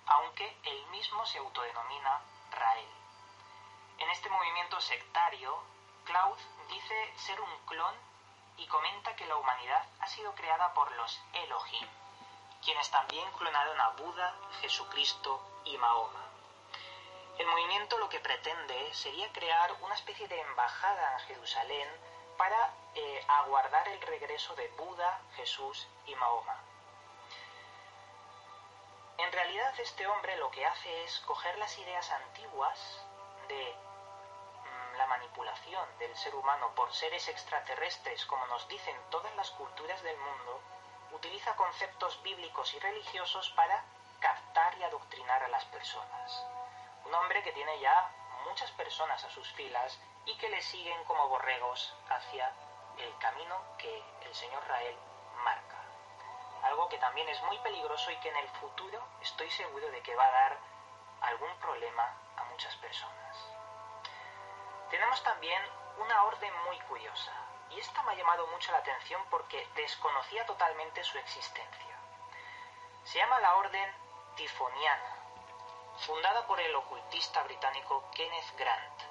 [0.06, 2.90] aunque él mismo se autodenomina Rael.
[3.98, 5.58] En este movimiento sectario,
[6.06, 7.96] Claude dice ser un clon
[8.58, 11.88] y comenta que la humanidad ha sido creada por los Elohim,
[12.64, 16.31] quienes también clonaron a Buda, Jesucristo y Mahoma.
[17.38, 21.88] El movimiento lo que pretende sería crear una especie de embajada en Jerusalén
[22.38, 26.58] para eh, aguardar el regreso de Buda, Jesús y Mahoma.
[29.18, 32.80] En realidad este hombre lo que hace es coger las ideas antiguas
[33.48, 39.52] de mm, la manipulación del ser humano por seres extraterrestres, como nos dicen todas las
[39.52, 40.60] culturas del mundo,
[41.12, 43.84] utiliza conceptos bíblicos y religiosos para
[44.20, 46.46] captar y adoctrinar a las personas.
[47.12, 48.10] Un hombre que tiene ya
[48.46, 52.50] muchas personas a sus filas y que le siguen como borregos hacia
[52.98, 54.96] el camino que el señor Rael
[55.44, 55.76] marca.
[56.64, 60.16] Algo que también es muy peligroso y que en el futuro estoy seguro de que
[60.16, 60.58] va a dar
[61.24, 63.38] algún problema a muchas personas.
[64.90, 65.62] Tenemos también
[65.98, 67.34] una orden muy curiosa,
[67.72, 71.98] y esta me ha llamado mucho la atención porque desconocía totalmente su existencia.
[73.04, 73.94] Se llama la Orden
[74.38, 75.11] Tifoniana,
[76.02, 79.02] fundada por el ocultista británico Kenneth Grant.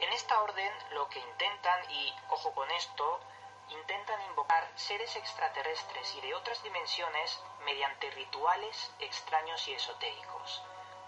[0.00, 3.20] En esta orden lo que intentan, y ojo con esto,
[3.68, 10.62] intentan invocar seres extraterrestres y de otras dimensiones mediante rituales extraños y esotéricos.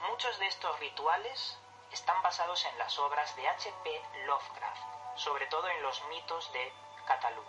[0.08, 1.58] Muchos de estos rituales
[1.90, 4.02] están basados en las obras de H.P.
[4.26, 6.72] Lovecraft, sobre todo en los mitos de
[7.06, 7.44] Cthulhu.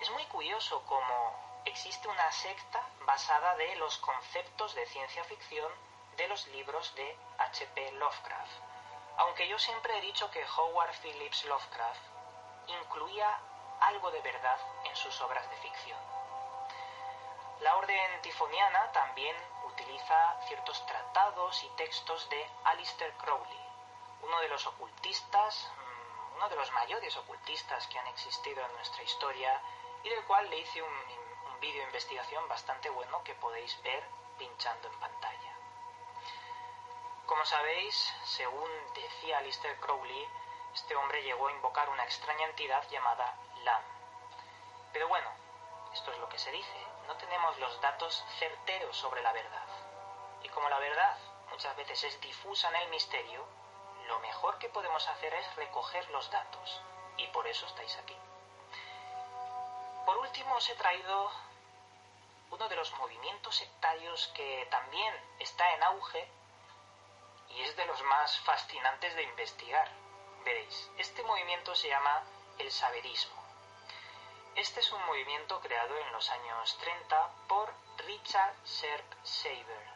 [0.00, 5.72] Es muy curioso cómo existe una secta basada de los conceptos de ciencia ficción
[6.16, 7.92] de los libros de H.P.
[7.92, 8.52] Lovecraft,
[9.16, 12.00] aunque yo siempre he dicho que Howard Phillips Lovecraft
[12.66, 13.38] incluía
[13.80, 15.98] algo de verdad en sus obras de ficción.
[17.60, 23.60] La orden tifoniana también utiliza ciertos tratados y textos de Alistair Crowley,
[24.22, 29.02] uno de los ocultistas, mm, uno de los mayores ocultistas que han existido en nuestra
[29.02, 29.60] historia
[30.02, 30.94] y del cual le hice un,
[31.52, 34.04] un vídeo de investigación bastante bueno que podéis ver
[34.38, 35.13] pinchando en pantalla.
[37.26, 40.28] Como sabéis, según decía Alistair Crowley,
[40.74, 43.82] este hombre llegó a invocar una extraña entidad llamada Lam.
[44.92, 45.30] Pero bueno,
[45.94, 49.66] esto es lo que se dice, no tenemos los datos certeros sobre la verdad.
[50.42, 51.16] Y como la verdad
[51.50, 53.46] muchas veces es difusa en el misterio,
[54.06, 56.82] lo mejor que podemos hacer es recoger los datos.
[57.16, 58.16] Y por eso estáis aquí.
[60.04, 61.30] Por último os he traído
[62.50, 66.28] uno de los movimientos sectarios que también está en auge
[67.56, 69.88] y es de los más fascinantes de investigar.
[70.44, 72.22] Veréis, este movimiento se llama
[72.58, 73.42] el saberismo.
[74.56, 77.72] Este es un movimiento creado en los años 30 por
[78.06, 79.88] Richard Serp Saber,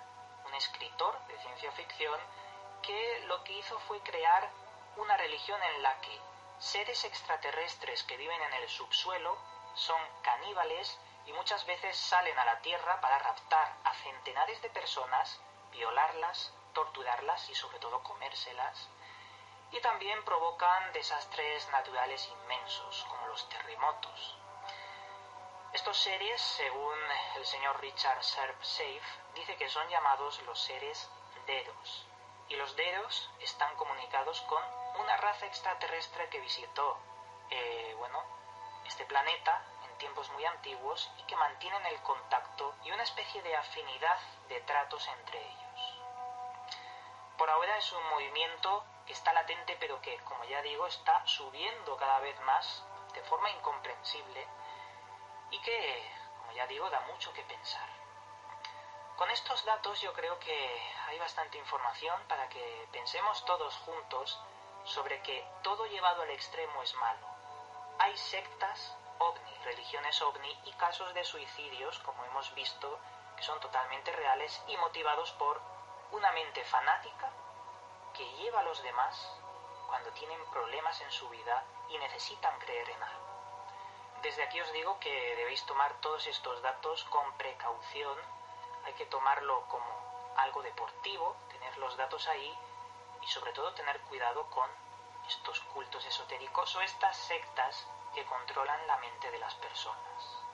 [0.46, 2.18] un escritor de ciencia ficción
[2.82, 4.50] que lo que hizo fue crear
[4.96, 6.18] una religión en la que
[6.58, 9.38] seres extraterrestres que viven en el subsuelo
[9.74, 15.40] son caníbales y muchas veces salen a la Tierra para raptar a centenares de personas,
[15.70, 18.88] violarlas, torturarlas y sobre todo comérselas.
[19.72, 24.38] Y también provocan desastres naturales inmensos, como los terremotos.
[25.72, 26.98] Estos seres, según
[27.36, 29.02] el señor Richard Serp Safe,
[29.34, 31.10] dice que son llamados los seres
[31.46, 32.06] dedos.
[32.48, 34.62] Y los dedos están comunicados con
[34.98, 36.96] una raza extraterrestre que visitó,
[37.50, 38.22] eh, bueno,
[38.86, 43.54] este planeta en tiempos muy antiguos y que mantienen el contacto y una especie de
[43.54, 45.67] afinidad de tratos entre ellos.
[47.38, 51.96] Por ahora es un movimiento que está latente pero que, como ya digo, está subiendo
[51.96, 54.44] cada vez más de forma incomprensible
[55.52, 57.88] y que, como ya digo, da mucho que pensar.
[59.16, 64.40] Con estos datos yo creo que hay bastante información para que pensemos todos juntos
[64.84, 67.26] sobre que todo llevado al extremo es malo.
[68.00, 72.98] Hay sectas ovni, religiones ovni y casos de suicidios, como hemos visto,
[73.36, 75.77] que son totalmente reales y motivados por
[76.12, 77.30] una mente fanática
[78.14, 79.30] que lleva a los demás
[79.86, 83.28] cuando tienen problemas en su vida y necesitan creer en algo.
[84.22, 88.18] Desde aquí os digo que debéis tomar todos estos datos con precaución,
[88.84, 92.58] hay que tomarlo como algo deportivo, tener los datos ahí
[93.22, 94.68] y sobre todo tener cuidado con
[95.26, 100.47] estos cultos esotéricos o estas sectas que controlan la mente de las personas.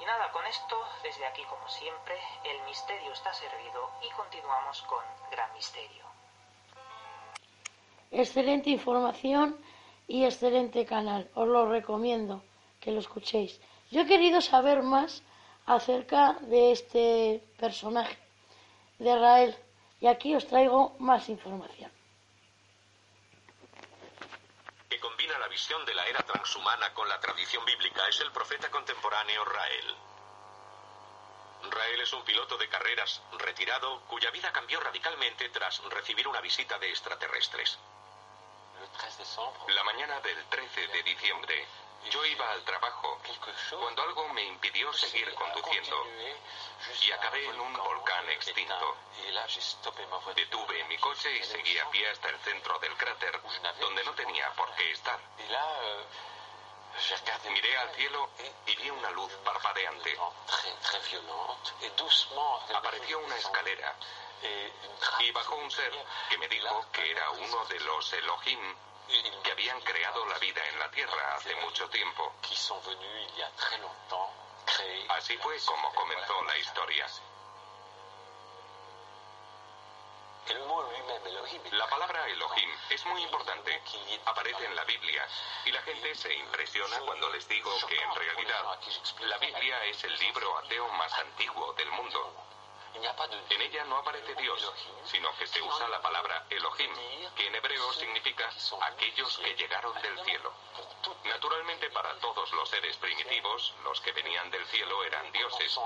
[0.00, 5.02] Y nada, con esto, desde aquí como siempre, el misterio está servido y continuamos con
[5.30, 6.04] Gran Misterio.
[8.10, 9.58] Excelente información
[10.06, 11.28] y excelente canal.
[11.34, 12.42] Os lo recomiendo
[12.80, 13.60] que lo escuchéis.
[13.90, 15.22] Yo he querido saber más
[15.66, 18.16] acerca de este personaje,
[18.98, 19.56] de Israel,
[20.00, 21.90] y aquí os traigo más información.
[24.88, 28.70] Que combina la visión de la era transhumana con la tradición bíblica es el profeta
[28.70, 29.96] contemporáneo Rael.
[31.68, 36.78] Rael es un piloto de carreras retirado cuya vida cambió radicalmente tras recibir una visita
[36.78, 37.76] de extraterrestres.
[39.66, 41.66] La mañana del 13 de diciembre,
[42.10, 43.20] yo iba al trabajo
[43.78, 46.06] cuando algo me impidió seguir conduciendo
[47.02, 48.96] y acabé en un volcán extinto.
[50.34, 53.40] Detuve mi coche y seguí a pie hasta el centro del cráter,
[53.80, 55.18] donde no tenía por qué estar.
[57.50, 58.30] Miré al cielo
[58.66, 60.16] y vi una luz parpadeante.
[62.74, 63.94] Apareció una escalera
[65.20, 65.92] y bajó un ser
[66.30, 68.76] que me dijo que era uno de los Elohim
[69.42, 72.32] que habían creado la vida en la Tierra hace mucho tiempo.
[75.08, 77.06] Así fue como comenzó la historia.
[81.72, 83.82] La palabra Elohim es muy importante.
[84.26, 85.26] Aparece en la Biblia
[85.64, 88.78] y la gente se impresiona cuando les digo que en realidad
[89.20, 92.47] la Biblia es el libro ateo más antiguo del mundo.
[93.50, 94.72] En ella no aparece Dios,
[95.04, 96.92] sino que se usa la palabra Elohim,
[97.36, 98.50] que en hebreo significa
[98.82, 100.52] aquellos que llegaron del cielo.
[101.24, 105.78] Naturalmente para todos los seres primitivos, los que venían del cielo eran dioses,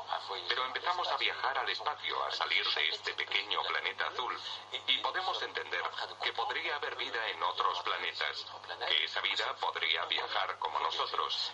[0.48, 4.38] pero empezamos a viajar al espacio, a salir de este pequeño planeta azul,
[4.86, 5.82] y podemos entender
[6.22, 8.46] que podría haber vida en otros planetas,
[8.88, 11.52] que esa vida podría viajar como nosotros,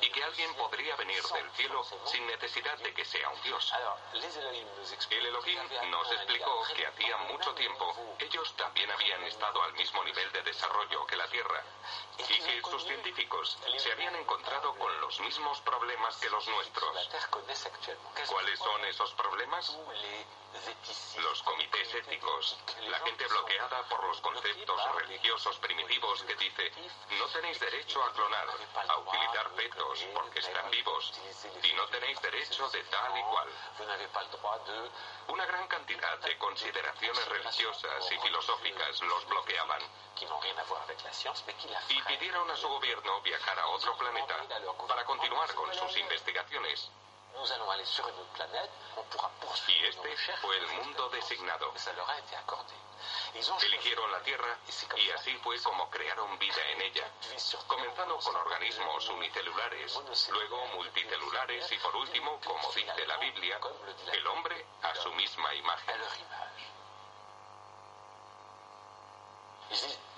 [0.00, 3.72] y que alguien podría venir del cielo sin necesidad de que sea un dios.
[5.10, 5.58] El Elohim
[5.90, 11.06] nos explicó que hacía mucho tiempo ellos también habían estado al mismo nivel de desarrollo
[11.06, 11.62] que la Tierra
[12.18, 17.10] y que sus científicos se habían encontrado con los mismos problemas que los nuestros.
[18.28, 19.78] ¿Cuáles son esos problemas?
[21.18, 22.56] Los comités éticos,
[22.88, 26.70] la gente bloqueada por los conceptos religiosos primitivos que dice,
[27.18, 28.48] no tenéis derecho a clonar,
[28.88, 31.12] a utilizar fetos porque están vivos,
[31.62, 33.48] y no tenéis derecho de tal y cual.
[35.28, 39.82] Una gran cantidad de consideraciones religiosas y filosóficas los bloqueaban.
[41.88, 44.36] Y pidieron a su gobierno viajar a otro planeta
[44.86, 46.90] para continuar con sus investigaciones.
[49.66, 51.72] Y este fue el mundo designado.
[53.62, 54.58] Eligieron la Tierra
[54.96, 57.10] y así fue como crearon vida en ella,
[57.66, 63.60] comenzando con organismos unicelulares, luego multicelulares y por último, como dice la Biblia,
[64.12, 66.00] el hombre a su misma imagen.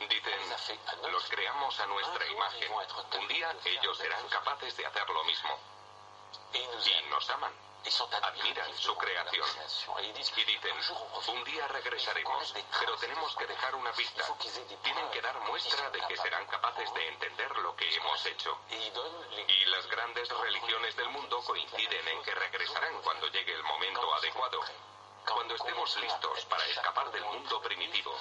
[0.08, 2.72] Dicen, los creamos a nuestra imagen.
[3.18, 5.75] Un día ellos serán capaces de hacer lo mismo
[6.52, 7.52] y nos aman.
[8.22, 9.46] Admiran su creación.
[10.02, 10.44] Y dicen,
[11.28, 14.24] un día regresaremos, pero tenemos que dejar una pista.
[14.82, 18.58] Tienen que dar muestra de que serán capaces de entender lo que hemos hecho.
[18.70, 24.60] Y las grandes religiones del mundo coinciden en que regresarán cuando llegue el momento adecuado
[25.32, 28.14] cuando estemos listos para escapar del mundo primitivo,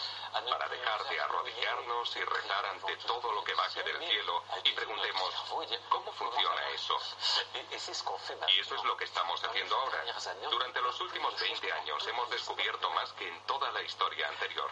[0.49, 5.34] para dejar de arrodillarnos y rezar ante todo lo que baje del cielo y preguntemos,
[5.89, 6.97] ¿cómo funciona eso?
[8.47, 10.03] Y eso es lo que estamos haciendo ahora.
[10.49, 14.70] Durante los últimos 20 años hemos descubierto más que en toda la historia anterior.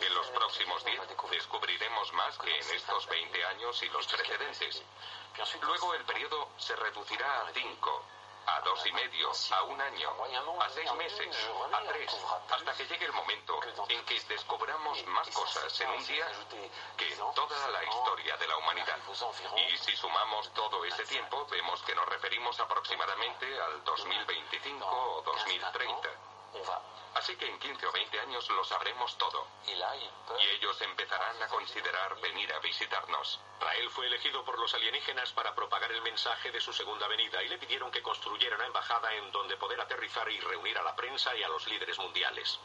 [0.00, 4.82] En los próximos 10 descubriremos más que en estos 20 años y los precedentes.
[5.62, 8.15] Luego el periodo se reducirá a 5
[8.46, 10.10] a dos y medio, a un año,
[10.60, 12.16] a seis meses, a tres,
[12.50, 16.26] hasta que llegue el momento en que descubramos más cosas en un día
[16.96, 18.98] que toda la historia de la humanidad.
[19.56, 26.25] Y si sumamos todo ese tiempo, vemos que nos referimos aproximadamente al 2025 o 2030.
[27.14, 29.46] Así que en 15 o 20 años lo sabremos todo.
[29.66, 33.40] Y ellos empezarán a considerar venir a visitarnos.
[33.58, 37.48] Rael fue elegido por los alienígenas para propagar el mensaje de su segunda venida y
[37.48, 41.34] le pidieron que construyera una embajada en donde poder aterrizar y reunir a la prensa
[41.34, 42.60] y a los líderes mundiales.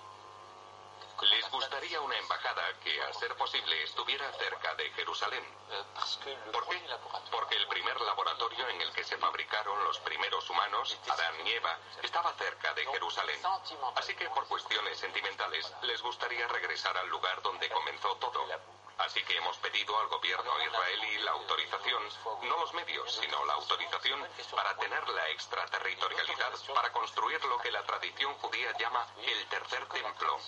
[1.21, 5.43] Les gustaría una embajada que, a ser posible, estuviera cerca de Jerusalén.
[6.51, 6.81] ¿Por qué?
[7.29, 11.77] Porque el primer laboratorio en el que se fabricaron los primeros humanos, Adán y Eva,
[12.01, 13.39] estaba cerca de Jerusalén.
[13.95, 18.47] Así que, por cuestiones sentimentales, les gustaría regresar al lugar donde comenzó todo.
[19.05, 22.03] Así que hemos pedido al gobierno israelí la autorización,
[22.43, 27.83] no los medios, sino la autorización para tener la extraterritorialidad para construir lo que la
[27.83, 30.39] tradición judía llama el tercer templo,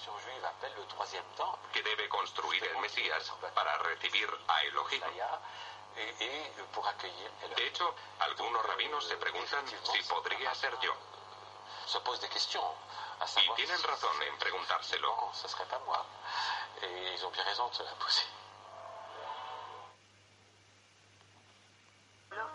[1.74, 5.02] que debe construir el Mesías para recibir a Elohim.
[7.56, 10.96] De hecho, algunos rabinos se preguntan si podría ser yo.
[13.38, 15.32] Y tienen razón en preguntárselo.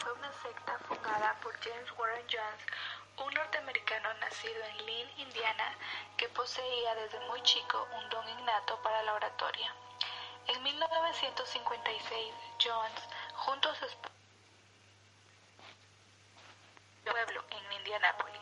[0.01, 2.67] Fue una secta fundada por James Warren Jones,
[3.17, 5.75] un norteamericano nacido en Lynn, Indiana,
[6.17, 9.73] que poseía desde muy chico un don innato para la oratoria.
[10.47, 13.03] En 1956, Jones,
[13.35, 13.87] junto a su
[17.05, 18.41] pueblo en Indianápolis.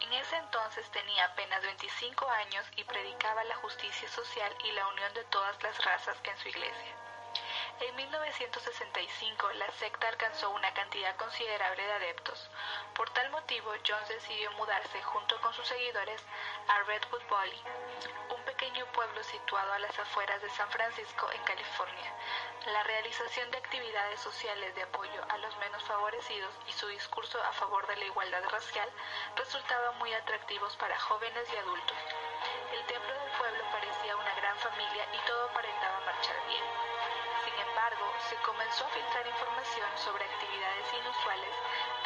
[0.00, 5.14] En ese entonces tenía apenas 25 años y predicaba la justicia social y la unión
[5.14, 7.03] de todas las razas en su iglesia.
[7.80, 12.48] En 1965 la secta alcanzó una cantidad considerable de adeptos.
[12.94, 16.22] Por tal motivo, Jones decidió mudarse junto con sus seguidores
[16.68, 17.60] a Redwood Valley,
[18.30, 22.12] un pequeño pueblo situado a las afueras de San Francisco, en California.
[22.66, 27.52] La realización de actividades sociales de apoyo a los menos favorecidos y su discurso a
[27.52, 28.88] favor de la igualdad racial
[29.34, 31.98] resultaban muy atractivos para jóvenes y adultos.
[32.72, 37.13] El templo del pueblo parecía una gran familia y todo aparentaba marchar bien.
[37.84, 41.52] Embargo, se comenzó a filtrar información sobre actividades inusuales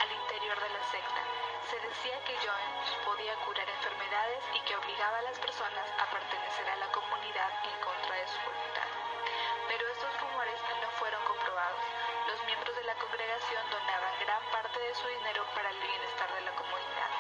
[0.03, 1.23] al interior de la secta.
[1.71, 6.67] Se decía que Jones podía curar enfermedades y que obligaba a las personas a pertenecer
[6.67, 8.91] a la comunidad en contra de su voluntad.
[9.71, 11.85] Pero estos rumores no fueron comprobados.
[12.27, 16.43] Los miembros de la congregación donaban gran parte de su dinero para el bienestar de
[16.43, 17.11] la comunidad.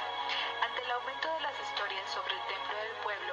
[0.67, 3.28] Ante el aumento de las historias sobre el templo del pueblo,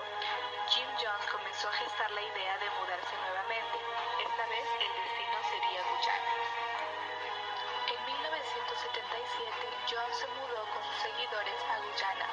[9.05, 12.27] 1977, Jones se mudó con sus seguidores a Guyana,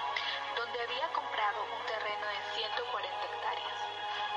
[0.56, 3.78] donde había comprado un terreno de 140 hectáreas.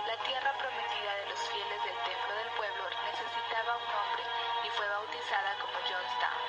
[0.07, 4.23] La tierra prometida de los fieles del templo del pueblo necesitaba un nombre
[4.67, 6.43] y fue bautizada como Jonestown.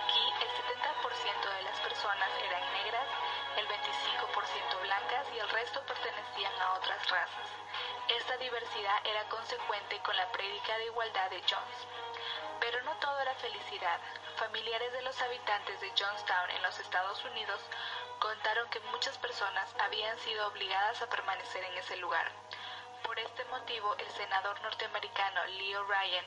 [0.00, 3.08] Aquí el 70% de las personas eran negras,
[3.60, 7.48] el 25% blancas y el resto pertenecían a otras razas.
[8.08, 11.80] Esta diversidad era consecuente con la prédica de igualdad de Jones.
[13.40, 13.98] Felicidad.
[14.36, 17.60] Familiares de los habitantes de Jonestown en los Estados Unidos
[18.18, 22.30] contaron que muchas personas habían sido obligadas a permanecer en ese lugar.
[23.02, 26.26] Por este motivo, el senador norteamericano Leo Ryan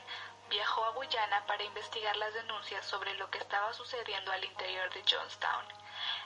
[0.50, 5.02] viajó a Guyana para investigar las denuncias sobre lo que estaba sucediendo al interior de
[5.08, 5.64] Jonestown.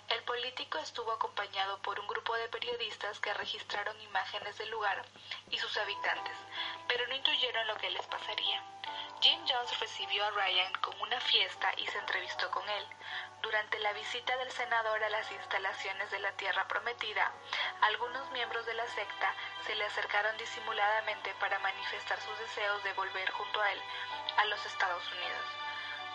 [0.08, 5.04] El político estuvo acompañado por un grupo de periodistas que registraron imágenes del lugar
[5.50, 6.36] y sus habitantes,
[6.88, 8.62] pero no intuyeron lo que les pasaría.
[9.20, 12.86] Jim Jones recibió a Ryan con una fiesta y se entrevistó con él.
[13.42, 17.30] Durante la visita del senador a las instalaciones de la Tierra Prometida,
[17.82, 19.34] algunos miembros de la secta
[19.66, 23.80] se le acercaron disimuladamente para manifestar sus deseos de volver junto a él
[24.38, 25.69] a los Estados Unidos.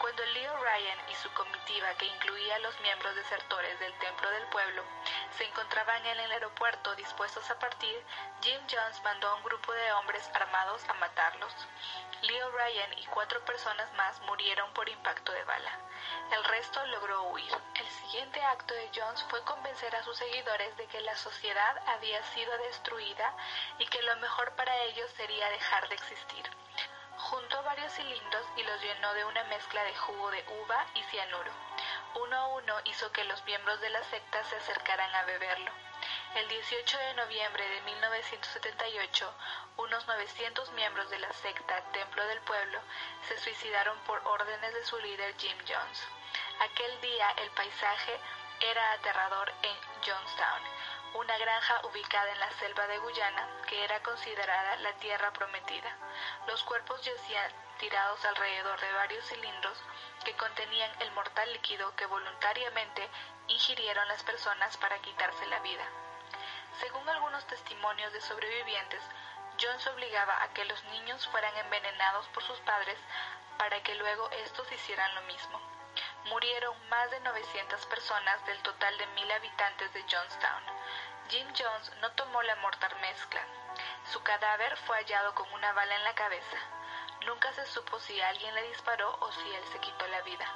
[0.06, 4.46] Cuando Leo Ryan y su comitiva, que incluía a los miembros desertores del Templo del
[4.50, 4.84] Pueblo,
[5.36, 8.06] se encontraban en el aeropuerto dispuestos a partir,
[8.40, 11.52] Jim Jones mandó a un grupo de hombres armados a matarlos.
[12.22, 15.72] Leo Ryan y cuatro personas más murieron por impacto de bala.
[16.32, 17.52] El resto logró huir.
[17.74, 22.24] El siguiente acto de Jones fue convencer a sus seguidores de que la sociedad había
[22.26, 23.36] sido destruida
[23.80, 26.65] y que lo mejor para ellos sería dejar de existir.
[27.30, 31.52] Juntó varios cilindros y los llenó de una mezcla de jugo de uva y cianuro.
[32.14, 35.72] Uno a uno hizo que los miembros de la secta se acercaran a beberlo.
[36.36, 39.34] El 18 de noviembre de 1978,
[39.78, 42.80] unos 900 miembros de la secta Templo del Pueblo
[43.28, 46.08] se suicidaron por órdenes de su líder Jim Jones.
[46.60, 48.20] Aquel día el paisaje
[48.60, 50.62] era aterrador en Jonestown,
[51.16, 55.96] una granja ubicada en la selva de Guyana que era considerada la tierra prometida.
[56.48, 59.78] Los cuerpos yacían tirados alrededor de varios cilindros
[60.26, 63.10] que contenían el mortal líquido que voluntariamente
[63.48, 65.86] ingirieron las personas para quitarse la vida.
[66.82, 69.02] Según algunos testimonios de sobrevivientes,
[69.62, 72.98] Jones obligaba a que los niños fueran envenenados por sus padres
[73.58, 75.75] para que luego estos hicieran lo mismo.
[76.26, 80.64] Murieron más de 900 personas del total de mil habitantes de Jonestown.
[81.30, 83.42] Jim Jones no tomó la mortal mezcla.
[84.12, 86.58] Su cadáver fue hallado con una bala en la cabeza.
[87.26, 90.48] Nunca se supo si alguien le disparó o si él se quitó la vida.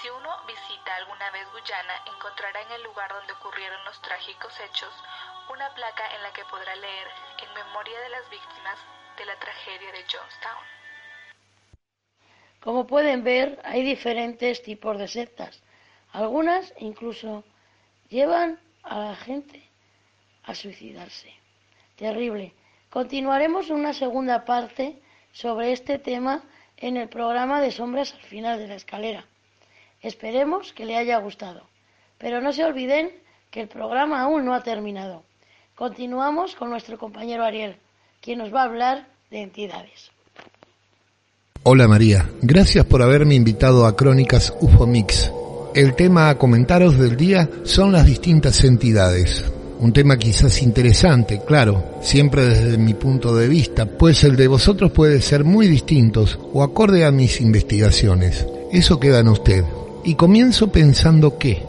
[0.00, 4.94] Si uno visita alguna vez Guyana, encontrará en el lugar donde ocurrieron los trágicos hechos
[5.48, 8.78] una placa en la que podrá leer en memoria de las víctimas
[9.16, 10.77] de la tragedia de Jonestown.
[12.60, 15.62] Como pueden ver, hay diferentes tipos de sectas.
[16.12, 17.44] Algunas incluso
[18.08, 19.62] llevan a la gente
[20.44, 21.32] a suicidarse.
[21.96, 22.54] Terrible.
[22.90, 24.98] Continuaremos una segunda parte
[25.32, 26.42] sobre este tema
[26.76, 29.24] en el programa de sombras al final de la escalera.
[30.00, 31.68] Esperemos que le haya gustado.
[32.18, 33.12] Pero no se olviden
[33.50, 35.24] que el programa aún no ha terminado.
[35.74, 37.76] Continuamos con nuestro compañero Ariel,
[38.20, 40.10] quien nos va a hablar de entidades.
[41.64, 45.30] Hola María, gracias por haberme invitado a Crónicas UFO Mix.
[45.74, 49.44] El tema a comentaros del día son las distintas entidades.
[49.80, 54.92] Un tema quizás interesante, claro, siempre desde mi punto de vista, pues el de vosotros
[54.92, 58.46] puede ser muy distinto o acorde a mis investigaciones.
[58.72, 59.64] Eso queda en usted.
[60.04, 61.62] Y comienzo pensando que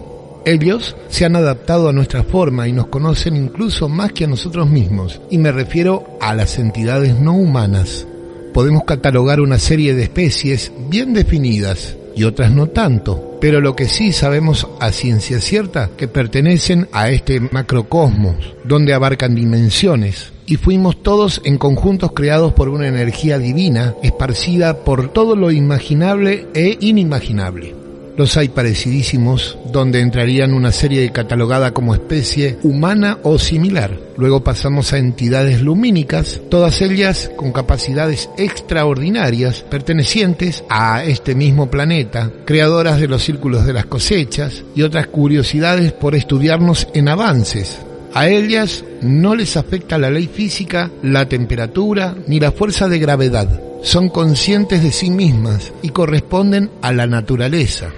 [0.45, 4.69] ellos se han adaptado a nuestra forma y nos conocen incluso más que a nosotros
[4.69, 8.07] mismos, y me refiero a las entidades no humanas.
[8.53, 13.85] Podemos catalogar una serie de especies bien definidas y otras no tanto, pero lo que
[13.85, 18.35] sí sabemos a ciencia cierta que pertenecen a este macrocosmos,
[18.65, 25.13] donde abarcan dimensiones, y fuimos todos en conjuntos creados por una energía divina, esparcida por
[25.13, 27.88] todo lo imaginable e inimaginable.
[28.19, 33.97] Los hay parecidísimos, donde entrarían una serie catalogada como especie humana o similar.
[34.17, 42.29] Luego pasamos a entidades lumínicas, todas ellas con capacidades extraordinarias pertenecientes a este mismo planeta,
[42.43, 47.79] creadoras de los círculos de las cosechas y otras curiosidades por estudiarnos en avances,
[48.13, 53.61] a ellas no les afecta la ley física, la temperatura ni la fuerza de gravedad.
[53.81, 57.89] Son conscientes de sí mismas y corresponden a la naturaleza.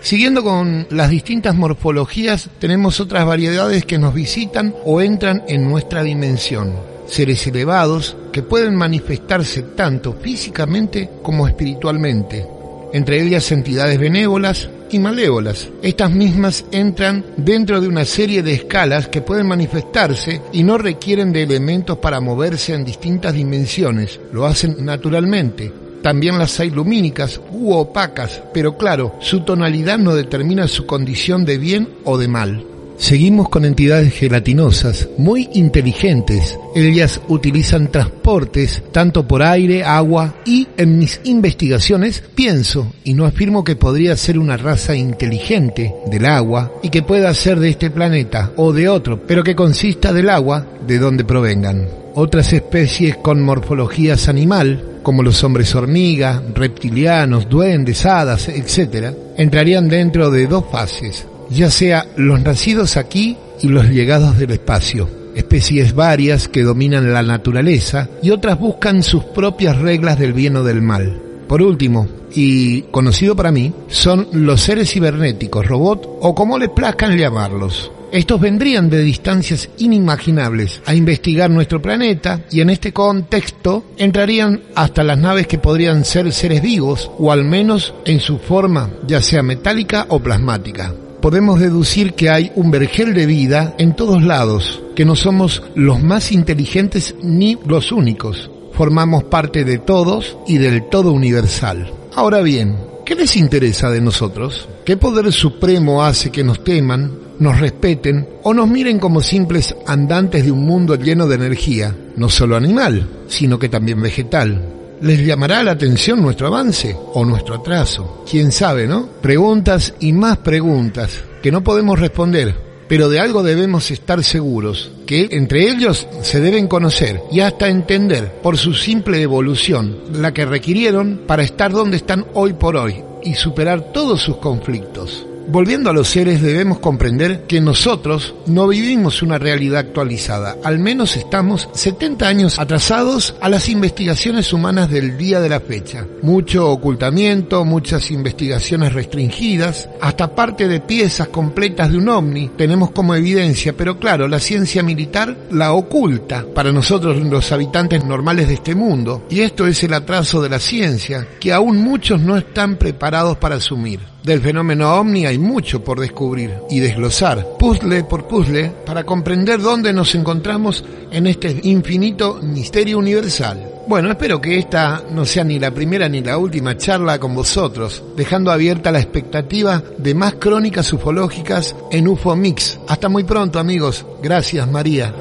[0.00, 6.02] Siguiendo con las distintas morfologías, tenemos otras variedades que nos visitan o entran en nuestra
[6.02, 6.72] dimensión.
[7.06, 12.44] Seres elevados que pueden manifestarse tanto físicamente como espiritualmente.
[12.92, 15.68] Entre ellas entidades benévolas y malévolas.
[15.82, 21.32] Estas mismas entran dentro de una serie de escalas que pueden manifestarse y no requieren
[21.32, 24.20] de elementos para moverse en distintas dimensiones.
[24.32, 25.72] Lo hacen naturalmente,
[26.02, 31.58] también las hay lumínicas u opacas, pero claro, su tonalidad no determina su condición de
[31.58, 32.66] bien o de mal.
[33.02, 36.56] Seguimos con entidades gelatinosas, muy inteligentes.
[36.76, 43.64] Ellas utilizan transportes tanto por aire, agua y en mis investigaciones pienso y no afirmo
[43.64, 48.52] que podría ser una raza inteligente del agua y que pueda ser de este planeta
[48.54, 51.88] o de otro, pero que consista del agua de donde provengan.
[52.14, 60.30] Otras especies con morfologías animal como los hombres hormiga, reptilianos, duendes, hadas, etc., entrarían dentro
[60.30, 66.48] de dos fases, ya sea los nacidos aquí y los llegados del espacio, especies varias
[66.48, 71.20] que dominan la naturaleza y otras buscan sus propias reglas del bien o del mal.
[71.48, 77.16] Por último, y conocido para mí, son los seres cibernéticos, robot o como les plazcan
[77.16, 77.90] llamarlos.
[78.10, 85.02] Estos vendrían de distancias inimaginables a investigar nuestro planeta y en este contexto entrarían hasta
[85.02, 89.42] las naves que podrían ser seres vivos o al menos en su forma ya sea
[89.42, 90.92] metálica o plasmática.
[91.22, 96.02] Podemos deducir que hay un vergel de vida en todos lados, que no somos los
[96.02, 98.50] más inteligentes ni los únicos.
[98.72, 101.92] Formamos parte de todos y del todo universal.
[102.14, 104.68] Ahora bien, ¿qué les interesa de nosotros?
[104.84, 110.44] ¿Qué poder supremo hace que nos teman nos respeten o nos miren como simples andantes
[110.44, 114.81] de un mundo lleno de energía, no solo animal, sino que también vegetal.
[115.02, 118.22] ¿Les llamará la atención nuestro avance o nuestro atraso?
[118.30, 119.08] ¿Quién sabe, no?
[119.20, 122.54] Preguntas y más preguntas que no podemos responder,
[122.86, 128.40] pero de algo debemos estar seguros, que entre ellos se deben conocer y hasta entender
[128.42, 133.34] por su simple evolución, la que requirieron para estar donde están hoy por hoy y
[133.34, 135.26] superar todos sus conflictos.
[135.48, 141.16] Volviendo a los seres debemos comprender que nosotros no vivimos una realidad actualizada, al menos
[141.16, 146.06] estamos 70 años atrasados a las investigaciones humanas del día de la fecha.
[146.22, 153.14] Mucho ocultamiento, muchas investigaciones restringidas, hasta parte de piezas completas de un ovni tenemos como
[153.14, 158.74] evidencia, pero claro, la ciencia militar la oculta para nosotros los habitantes normales de este
[158.74, 163.36] mundo, y esto es el atraso de la ciencia que aún muchos no están preparados
[163.38, 164.11] para asumir.
[164.22, 169.92] Del fenómeno ovni hay mucho por descubrir y desglosar, puzzle por puzzle, para comprender dónde
[169.92, 173.68] nos encontramos en este infinito misterio universal.
[173.88, 178.00] Bueno, espero que esta no sea ni la primera ni la última charla con vosotros,
[178.16, 182.78] dejando abierta la expectativa de más crónicas ufológicas en UFO Mix.
[182.86, 184.06] Hasta muy pronto amigos.
[184.22, 185.12] Gracias María.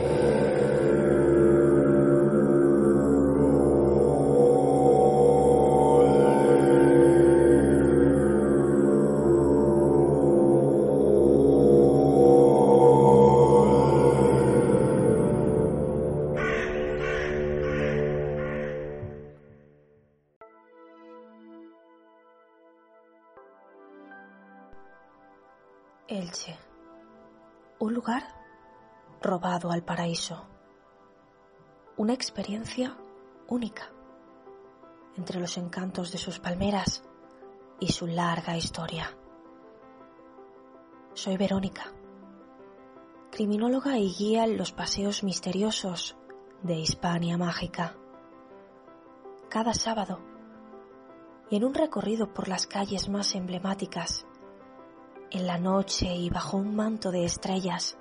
[29.32, 30.46] Robado al paraíso.
[31.96, 32.98] Una experiencia
[33.48, 33.90] única
[35.16, 37.06] entre los encantos de sus palmeras
[37.80, 39.16] y su larga historia.
[41.14, 41.94] Soy Verónica,
[43.32, 46.18] criminóloga y guía en los paseos misteriosos
[46.62, 47.96] de Hispania Mágica.
[49.48, 50.20] Cada sábado,
[51.50, 54.26] y en un recorrido por las calles más emblemáticas
[55.30, 57.98] en la noche y bajo un manto de estrellas,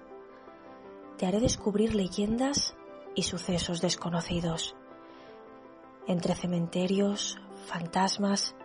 [1.21, 2.75] te haré descubrir leyendas
[3.15, 4.75] y sucesos desconocidos.
[6.07, 8.57] entre cementerios, fantasmas,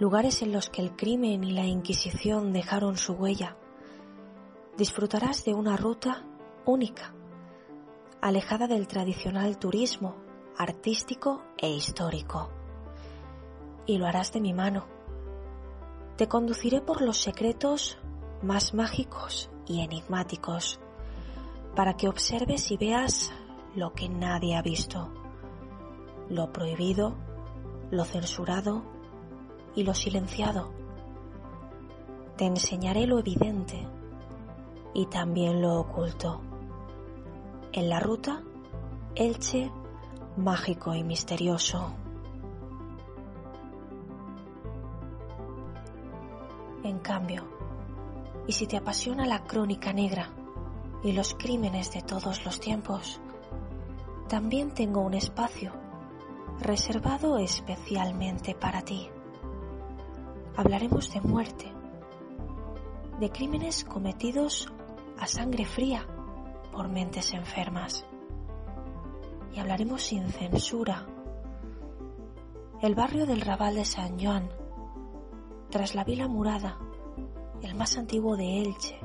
[0.00, 3.56] lugares en los que el crimen y la Inquisición dejaron su huella,
[4.76, 6.24] disfrutarás de una ruta
[6.66, 7.14] única,
[8.20, 10.16] alejada del tradicional turismo
[10.58, 12.50] artístico e histórico.
[13.86, 14.84] Y lo harás de mi mano.
[16.16, 17.98] Te conduciré por los secretos
[18.42, 20.80] más mágicos y enigmáticos,
[21.74, 23.32] para que observes y veas
[23.74, 25.12] lo que nadie ha visto,
[26.28, 27.14] lo prohibido,
[27.90, 28.82] lo censurado
[29.74, 30.70] y lo silenciado.
[32.36, 33.86] Te enseñaré lo evidente
[34.94, 36.40] y también lo oculto.
[37.72, 38.42] En la ruta,
[39.14, 39.70] Elche,
[40.36, 41.92] mágico y misterioso.
[46.82, 47.44] En cambio,
[48.46, 50.30] y si te apasiona la crónica negra
[51.02, 53.20] y los crímenes de todos los tiempos,
[54.28, 55.72] también tengo un espacio
[56.60, 59.08] reservado especialmente para ti.
[60.56, 61.72] Hablaremos de muerte,
[63.20, 64.72] de crímenes cometidos
[65.18, 66.06] a sangre fría
[66.72, 68.04] por mentes enfermas.
[69.54, 71.06] Y hablaremos sin censura.
[72.80, 74.48] El barrio del Raval de San Juan,
[75.70, 76.78] tras la Vila Murada,
[77.62, 79.00] el más antiguo de Elche,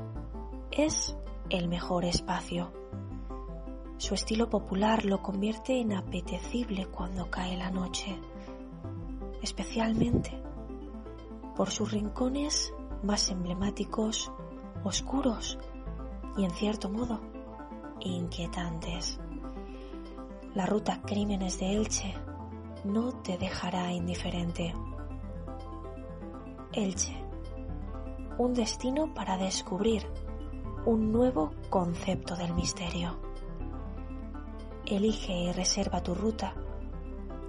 [0.71, 1.15] es
[1.53, 2.71] el mejor espacio.
[3.97, 8.19] Su estilo popular lo convierte en apetecible cuando cae la noche,
[9.43, 10.41] especialmente
[11.55, 12.73] por sus rincones
[13.03, 14.31] más emblemáticos,
[14.83, 15.59] oscuros
[16.35, 17.21] y en cierto modo
[17.99, 19.19] inquietantes.
[20.55, 22.15] La ruta Crímenes de Elche
[22.83, 24.73] no te dejará indiferente.
[26.71, 27.15] Elche,
[28.39, 30.07] un destino para descubrir
[30.85, 33.17] un nuevo concepto del misterio.
[34.85, 36.53] Elige y reserva tu ruta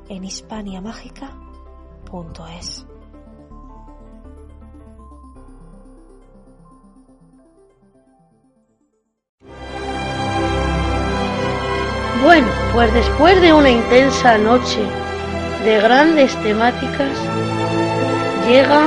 [0.09, 2.87] en hispaniamágica.es.
[12.23, 14.81] Bueno, pues después de una intensa noche
[15.65, 17.19] de grandes temáticas,
[18.49, 18.87] llega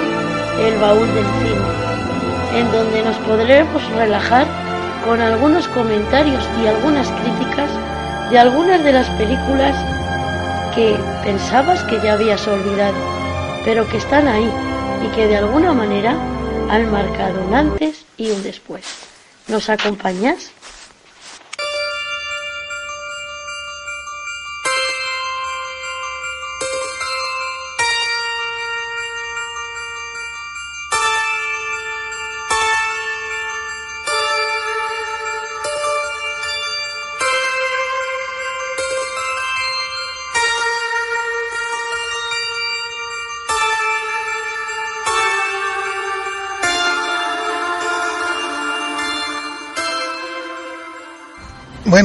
[0.59, 1.86] el baúl del cine,
[2.57, 4.47] en donde nos podremos relajar
[5.05, 7.69] con algunos comentarios y algunas críticas
[8.31, 9.75] de algunas de las películas
[10.73, 12.97] que pensabas que ya habías olvidado,
[13.63, 14.49] pero que están ahí
[15.05, 16.15] y que de alguna manera
[16.69, 18.83] han marcado un antes y un después.
[19.47, 20.51] ¿Nos acompañas?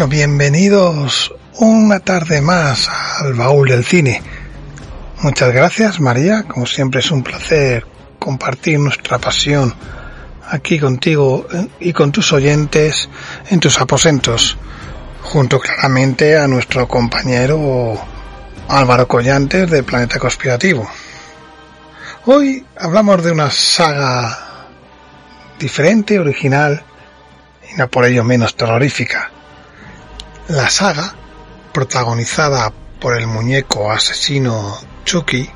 [0.09, 2.89] Bienvenidos una tarde más
[3.21, 4.21] al baúl del cine.
[5.21, 7.87] Muchas gracias María, como siempre es un placer
[8.19, 9.73] compartir nuestra pasión
[10.51, 11.47] aquí contigo
[11.79, 13.09] y con tus oyentes
[13.49, 14.59] en tus aposentos,
[15.23, 17.97] junto claramente a nuestro compañero
[18.69, 20.91] Álvaro Collantes de Planeta Conspirativo.
[22.27, 24.67] Hoy hablamos de una saga
[25.61, 26.83] diferente, original
[27.73, 29.31] y no por ello menos terrorífica
[30.49, 31.15] la saga,
[31.73, 35.51] protagonizada por el muñeco asesino Chucky,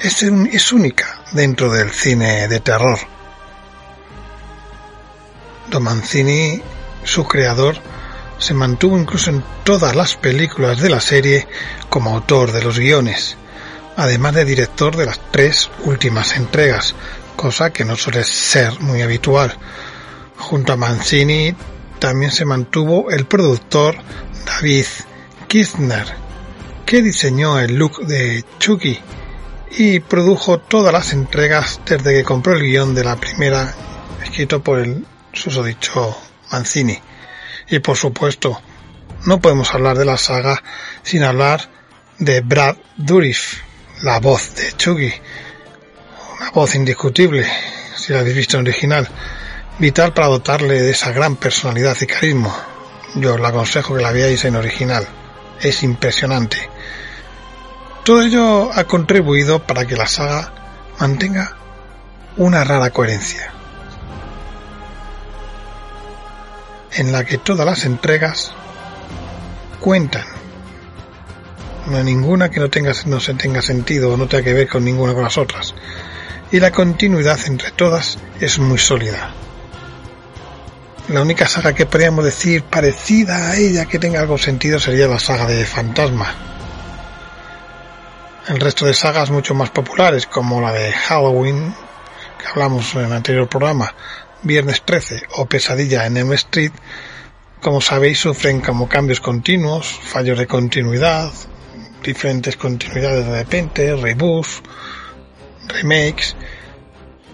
[0.00, 2.98] es, única dentro del cine de terror.
[5.68, 6.62] Domancini,
[7.04, 7.76] su creador,
[8.38, 11.46] se mantuvo incluso en todas las películas de la serie
[11.90, 13.36] como autor de los guiones,
[13.96, 16.94] además de director de las tres últimas entregas,
[17.36, 19.54] cosa que no suele ser muy habitual.
[20.38, 21.54] Junto a Mancini
[22.00, 23.94] también se mantuvo el productor
[24.46, 24.86] David
[25.46, 26.06] Kirchner,
[26.86, 28.98] que diseñó el look de Chucky
[29.78, 33.72] y produjo todas las entregas desde que compró el guion de la primera,
[34.24, 36.16] escrito por el susodicho
[36.50, 36.98] Mancini.
[37.68, 38.60] Y por supuesto,
[39.26, 40.60] no podemos hablar de la saga
[41.02, 41.70] sin hablar
[42.18, 43.60] de Brad Dourif,
[44.02, 45.12] la voz de Chucky.
[46.40, 47.46] Una voz indiscutible,
[47.94, 49.08] si la habéis visto en original
[49.80, 52.54] vital para dotarle de esa gran personalidad y carisma.
[53.14, 55.06] Yo os aconsejo que la veáis en original.
[55.60, 56.58] Es impresionante.
[58.04, 60.52] Todo ello ha contribuido para que la saga
[60.98, 61.56] mantenga
[62.36, 63.52] una rara coherencia,
[66.92, 68.52] en la que todas las entregas
[69.80, 70.24] cuentan
[71.86, 74.68] no hay ninguna que no, tenga, no se tenga sentido o no tenga que ver
[74.68, 75.74] con ninguna con las otras.
[76.52, 79.32] Y la continuidad entre todas es muy sólida.
[81.10, 85.18] La única saga que podríamos decir parecida a ella que tenga algo sentido sería la
[85.18, 86.32] saga de Fantasma.
[88.46, 91.74] El resto de sagas mucho más populares como la de Halloween,
[92.38, 93.92] que hablamos en el anterior programa,
[94.44, 96.70] Viernes 13 o Pesadilla en M Street,
[97.60, 101.32] como sabéis, sufren como cambios continuos, fallos de continuidad,
[102.04, 104.62] diferentes continuidades de repente, reboots,
[105.66, 106.36] remakes.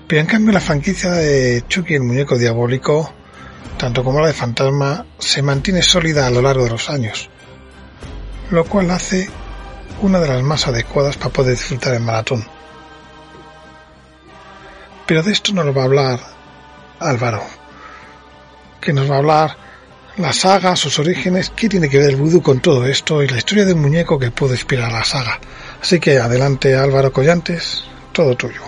[0.09, 3.13] Pero en cambio la franquicia de Chucky el muñeco diabólico,
[3.77, 7.29] tanto como la de Fantasma, se mantiene sólida a lo largo de los años,
[8.51, 9.29] lo cual hace
[10.03, 12.47] una de las más adecuadas para poder disfrutar el maratón.
[15.07, 16.21] Pero de esto nos va a hablar
[17.01, 17.43] Álvaro,
[18.81, 19.57] que nos va a hablar
[20.17, 23.37] la saga, sus orígenes, qué tiene que ver el vudú con todo esto y la
[23.37, 25.39] historia de un muñeco que pudo inspirar a la saga.
[25.81, 28.63] Así que adelante Álvaro Collantes, todo tuyo.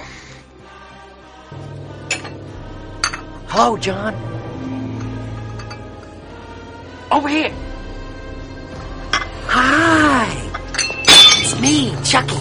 [3.81, 4.38] John.
[7.11, 7.53] Over here.
[9.47, 10.29] Hi.
[11.41, 12.37] It's me, Chucky.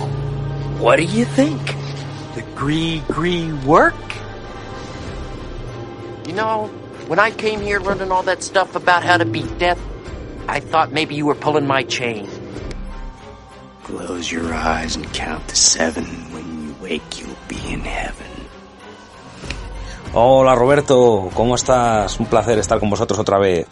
[0.79, 1.61] What do you think?
[2.35, 3.95] The gree gree work?
[6.27, 6.69] You know,
[7.07, 9.79] When I came here learning all that stuff about how to beat death,
[10.45, 12.27] I thought maybe you were pulling my chain.
[13.83, 16.03] Close your eyes and count to seven.
[16.35, 18.27] When you wake, you'll be in heaven.
[20.13, 22.19] Hola Roberto, ¿cómo estás?
[22.19, 23.67] Un placer estar con vosotros otra vez.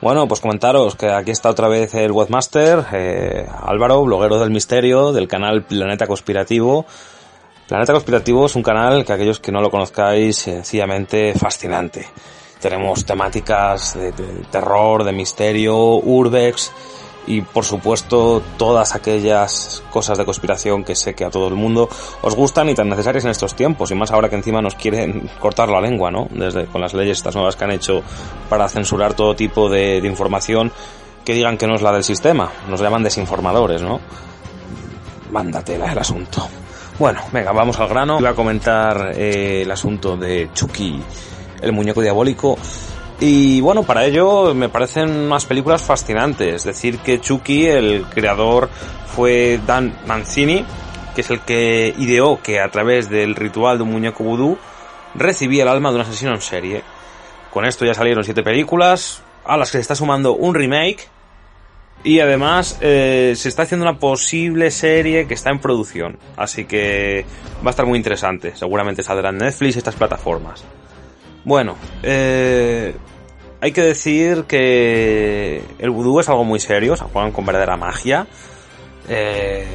[0.00, 5.12] Bueno, pues comentaros que aquí está otra vez el webmaster, eh, Álvaro, bloguero del misterio,
[5.12, 6.86] del canal Planeta Conspirativo.
[7.68, 12.06] Planeta Conspirativo es un canal que aquellos que no lo conozcáis, sencillamente fascinante.
[12.60, 14.12] Tenemos temáticas de,
[14.50, 16.72] terror, de misterio, urbex
[17.30, 21.88] y por supuesto todas aquellas cosas de conspiración que sé que a todo el mundo
[22.22, 25.30] os gustan y tan necesarias en estos tiempos y más ahora que encima nos quieren
[25.38, 26.26] cortar la lengua, ¿no?
[26.30, 28.02] Desde con las leyes estas nuevas que han hecho
[28.48, 30.72] para censurar todo tipo de, información
[31.24, 34.00] que digan que no es la del sistema, nos llaman desinformadores, ¿no?
[35.30, 36.48] Mándatela el asunto.
[36.98, 38.16] Bueno, venga, vamos al grano.
[38.16, 41.00] Voy a comentar eh, el asunto de Chucky
[41.62, 42.58] el muñeco diabólico.
[43.20, 46.54] Y bueno, para ello me parecen unas películas fascinantes.
[46.54, 48.70] Es decir, que Chucky, el creador,
[49.14, 50.64] fue Dan Mancini,
[51.14, 54.56] que es el que ideó que a través del ritual de un muñeco vudú
[55.14, 56.82] recibía el alma de un asesino en serie.
[57.52, 61.08] Con esto ya salieron siete películas, a las que se está sumando un remake.
[62.02, 66.16] Y además eh, se está haciendo una posible serie que está en producción.
[66.38, 67.26] Así que
[67.58, 68.56] va a estar muy interesante.
[68.56, 70.64] Seguramente saldrá en Netflix y estas plataformas.
[71.44, 72.94] Bueno, eh,
[73.60, 78.26] hay que decir que el vudú es algo muy serio, se juegan con verdadera magia.
[79.08, 79.66] Eh,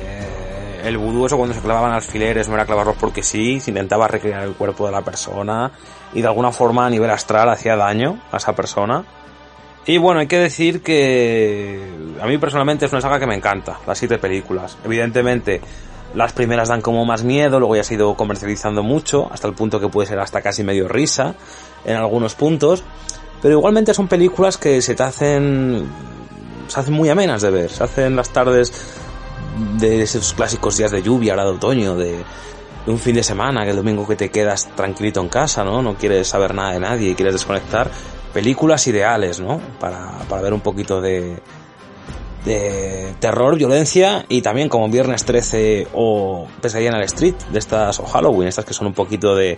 [0.83, 4.43] el vudú, eso cuando se clavaban alfileres, no era clavarlos porque sí, se intentaba recrear
[4.43, 5.71] el cuerpo de la persona
[6.13, 9.03] y de alguna forma a nivel astral hacía daño a esa persona.
[9.87, 11.83] Y bueno, hay que decir que
[12.19, 14.77] a mí personalmente es una saga que me encanta, las siete películas.
[14.83, 15.61] Evidentemente,
[16.15, 19.53] las primeras dan como más miedo, luego ya se ha ido comercializando mucho, hasta el
[19.53, 21.35] punto que puede ser hasta casi medio risa
[21.83, 22.83] en algunos puntos.
[23.41, 25.87] Pero igualmente son películas que se te hacen.
[26.67, 27.69] se hacen muy amenas de ver.
[27.69, 28.73] Se hacen las tardes
[29.77, 32.23] de esos clásicos días de lluvia, ahora de otoño, de,
[32.87, 35.81] un fin de semana, que el domingo que te quedas tranquilito en casa, ¿no?
[35.81, 37.91] No quieres saber nada de nadie y quieres desconectar.
[38.33, 39.59] Películas ideales, ¿no?
[39.79, 41.41] Para, para ver un poquito de,
[42.45, 47.99] de terror, violencia y también como Viernes 13 o Pesadilla en el Street, de estas,
[47.99, 49.57] o Halloween, estas que son un poquito de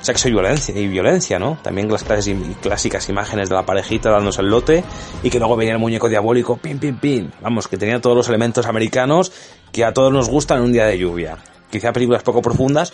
[0.00, 1.58] sexo y violencia, y violencia, ¿no?
[1.62, 4.84] También las clásicas imágenes de la parejita dándose el lote
[5.22, 7.30] y que luego venía el muñeco diabólico, pim, pim, pim.
[7.40, 9.32] Vamos, que tenía todos los elementos americanos
[9.72, 11.38] que a todos nos gustan en un día de lluvia.
[11.70, 12.92] Quizá películas poco profundas,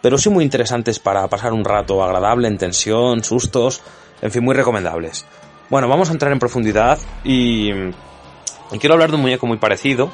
[0.00, 3.80] pero sí muy interesantes para pasar un rato agradable, en tensión, sustos,
[4.20, 5.24] en fin, muy recomendables.
[5.70, 7.70] Bueno, vamos a entrar en profundidad y
[8.72, 10.10] y quiero hablar de un muñeco muy parecido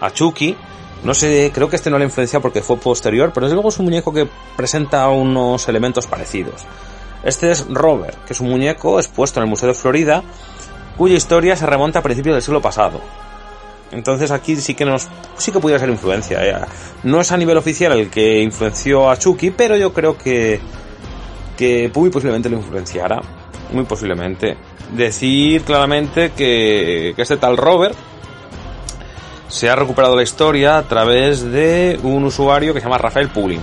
[0.00, 0.56] a Chucky.
[1.04, 3.78] No sé, creo que este no le influencia porque fue posterior, pero desde luego es
[3.78, 6.64] un muñeco que presenta unos elementos parecidos.
[7.22, 10.22] Este es Robert, que es un muñeco expuesto en el Museo de Florida,
[10.96, 13.00] cuya historia se remonta a principios del siglo pasado.
[13.92, 16.44] Entonces aquí sí que nos sí que pudiera ser influencia.
[16.44, 16.56] ¿eh?
[17.04, 20.60] No es a nivel oficial el que influenció a Chucky, pero yo creo que
[21.56, 23.20] que muy posiblemente lo influenciara,
[23.72, 24.56] muy posiblemente
[24.90, 27.96] decir claramente que, este tal Robert
[29.48, 33.62] se ha recuperado la historia a través de un usuario que se llama Rafael Pulling.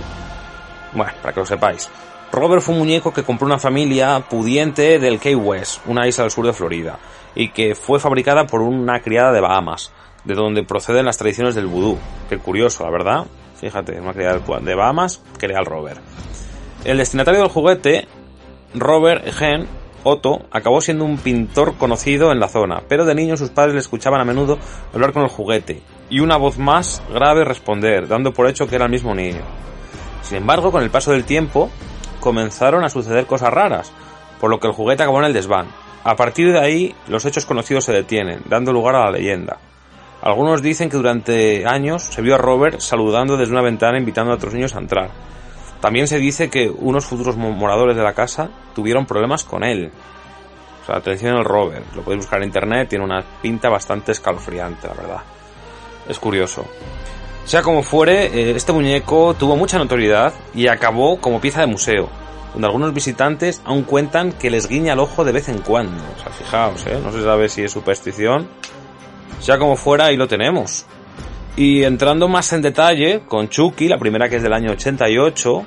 [0.92, 1.88] Bueno, para que lo sepáis.
[2.32, 6.30] Robert fue un muñeco que compró una familia pudiente del Key West, una isla al
[6.30, 6.98] sur de Florida,
[7.34, 9.92] y que fue fabricada por una criada de Bahamas.
[10.24, 11.98] de donde proceden las tradiciones del vudú.
[12.28, 13.26] Qué curioso, la verdad.
[13.60, 15.98] Fíjate, una criada de Bahamas, crea al rover.
[16.84, 18.08] El destinatario del juguete,
[18.74, 19.68] Robert Gen
[20.08, 23.80] Otto, acabó siendo un pintor conocido en la zona, pero de niño sus padres le
[23.80, 24.56] escuchaban a menudo
[24.94, 28.84] hablar con el juguete, y una voz más grave responder, dando por hecho que era
[28.84, 29.42] el mismo niño.
[30.22, 31.70] Sin embargo, con el paso del tiempo,
[32.20, 33.90] comenzaron a suceder cosas raras,
[34.40, 35.66] por lo que el juguete acabó en el desván.
[36.04, 39.58] A partir de ahí, los hechos conocidos se detienen, dando lugar a la leyenda.
[40.22, 44.36] Algunos dicen que durante años se vio a Robert saludando desde una ventana invitando a
[44.36, 45.10] otros niños a entrar.
[45.86, 49.92] También se dice que unos futuros moradores de la casa tuvieron problemas con él.
[50.82, 54.88] O sea, atención al Robert, lo podéis buscar en internet, tiene una pinta bastante escalofriante,
[54.88, 55.20] la verdad.
[56.08, 56.64] Es curioso.
[57.44, 62.08] Sea como fuere, eh, este muñeco tuvo mucha notoriedad y acabó como pieza de museo,
[62.52, 66.02] donde algunos visitantes aún cuentan que les guiña el ojo de vez en cuando.
[66.16, 66.98] O sea, fijaos, ¿eh?
[67.00, 68.48] no se sabe si es superstición.
[69.38, 70.84] Sea como fuera, ahí lo tenemos.
[71.54, 75.66] Y entrando más en detalle, con Chucky, la primera que es del año 88,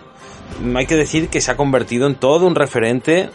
[0.76, 3.30] hay que decir que se ha convertido en todo un referente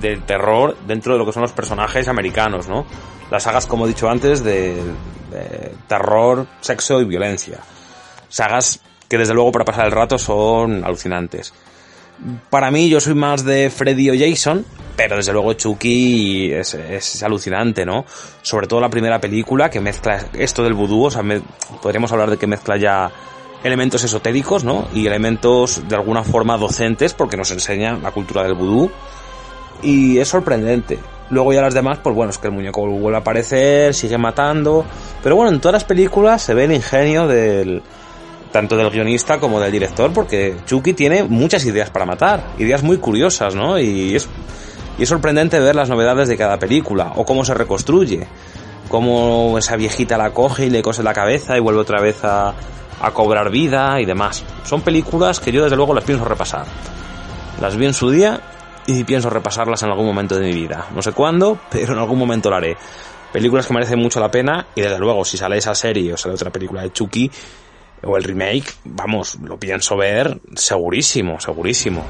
[0.00, 2.86] del terror dentro de lo que son los personajes americanos, ¿no?
[3.30, 4.76] Las sagas, como he dicho antes, de,
[5.88, 7.58] terror, sexo y violencia.
[8.28, 11.52] Sagas que desde luego para pasar el rato son alucinantes.
[12.48, 14.64] Para mí yo soy más de Freddy o Jason,
[14.96, 18.04] pero desde luego Chucky es, alucinante, ¿no?
[18.42, 21.22] Sobre todo la primera película que mezcla esto del vudú, o sea,
[21.82, 23.10] podríamos hablar de que mezcla ya
[23.64, 24.86] elementos esotéricos, ¿no?
[24.94, 28.90] Y elementos de alguna forma docentes porque nos enseña la cultura del vudú.
[29.82, 30.98] Y es sorprendente.
[31.30, 34.84] Luego ya las demás, pues bueno, es que el muñeco vuelve a aparecer, sigue matando.
[35.22, 37.82] Pero bueno, en todas las películas se ve el ingenio del,
[38.54, 42.98] tanto del guionista como del director, porque Chucky tiene muchas ideas para matar, ideas muy
[42.98, 43.80] curiosas, ¿no?
[43.80, 44.28] Y es,
[44.96, 48.28] y es sorprendente ver las novedades de cada película, o cómo se reconstruye,
[48.88, 52.54] cómo esa viejita la coge y le cose la cabeza y vuelve otra vez a,
[53.00, 54.44] a cobrar vida y demás.
[54.64, 56.66] Son películas que yo desde luego las pienso repasar.
[57.60, 58.40] Las vi en su día
[58.86, 60.88] y pienso repasarlas en algún momento de mi vida.
[60.94, 62.76] No sé cuándo, pero en algún momento lo haré.
[63.32, 66.34] Películas que merecen mucho la pena y desde luego si sale esa serie o sale
[66.34, 67.30] otra película de Chucky
[68.04, 72.04] o el remake, vamos, lo pienso ver segurísimo, segurísimo.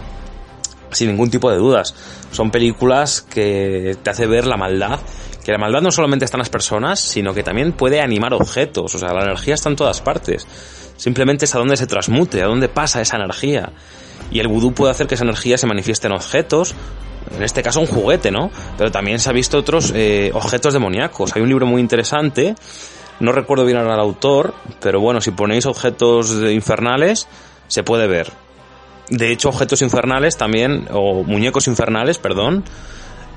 [0.90, 1.94] Sin ningún tipo de dudas.
[2.30, 5.00] Son películas que te hace ver la maldad
[5.44, 8.94] que la maldad no solamente está en las personas, sino que también puede animar objetos,
[8.94, 10.46] o sea, la energía está en todas partes.
[10.96, 13.70] Simplemente es a dónde se transmute, a dónde pasa esa energía.
[14.30, 16.74] Y el vudú puede hacer que esa energía se manifieste en objetos,
[17.36, 18.50] en este caso un juguete, ¿no?
[18.78, 21.36] Pero también se ha visto otros eh, objetos demoníacos.
[21.36, 22.54] Hay un libro muy interesante,
[23.20, 27.28] no recuerdo bien ahora autor, pero bueno, si ponéis objetos infernales,
[27.68, 28.32] se puede ver.
[29.10, 32.64] De hecho, objetos infernales también, o muñecos infernales, perdón,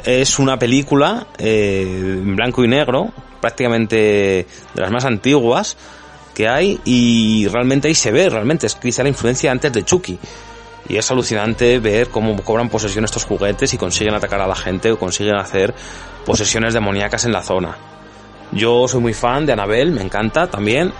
[0.07, 5.75] es una película eh, en blanco y negro, prácticamente de las más antiguas
[6.33, 10.17] que hay y realmente ahí se ve, realmente es quizá la influencia antes de Chucky.
[10.87, 14.89] Y es alucinante ver cómo cobran posesión estos juguetes y consiguen atacar a la gente
[14.93, 15.75] o consiguen hacer
[16.25, 17.77] posesiones demoníacas en la zona.
[18.53, 20.93] Yo soy muy fan de Annabelle, me encanta también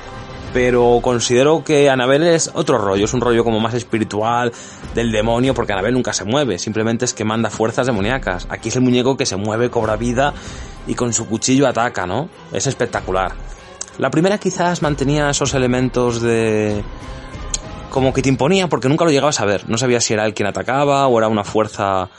[0.57, 4.51] pero considero que Anabel es otro rollo, es un rollo como más espiritual
[4.95, 8.47] del demonio, porque Anabel nunca se mueve, simplemente es que manda fuerzas demoníacas.
[8.49, 10.33] Aquí es el muñeco que se mueve, cobra vida
[10.87, 12.27] y con su cuchillo ataca, ¿no?
[12.51, 13.33] Es espectacular.
[13.99, 16.83] La primera quizás mantenía esos elementos de
[17.91, 20.33] como que te imponía porque nunca lo llegabas a ver, no sabías si era él
[20.33, 22.09] quien atacaba o era una fuerza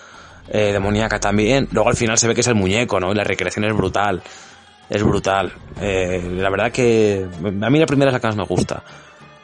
[0.49, 1.67] eh, demoníaca también.
[1.73, 3.11] Luego al final se ve que es el muñeco, ¿no?
[3.11, 4.23] Y la recreación es brutal
[4.89, 5.53] es brutal.
[5.81, 8.83] Eh, la verdad que a mí la primera es la que más me gusta.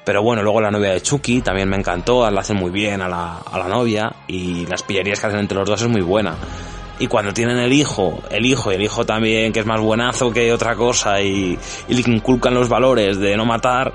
[0.04, 3.08] Pero bueno, luego la novia de Chucky también me encantó, la hacen muy bien a
[3.08, 6.34] la, a la novia y las pillerías que hacen entre los dos es muy buena.
[6.98, 10.30] Y cuando tienen el hijo, el hijo y el hijo también, que es más buenazo
[10.30, 13.92] que otra cosa y, y le inculcan los valores de no matar,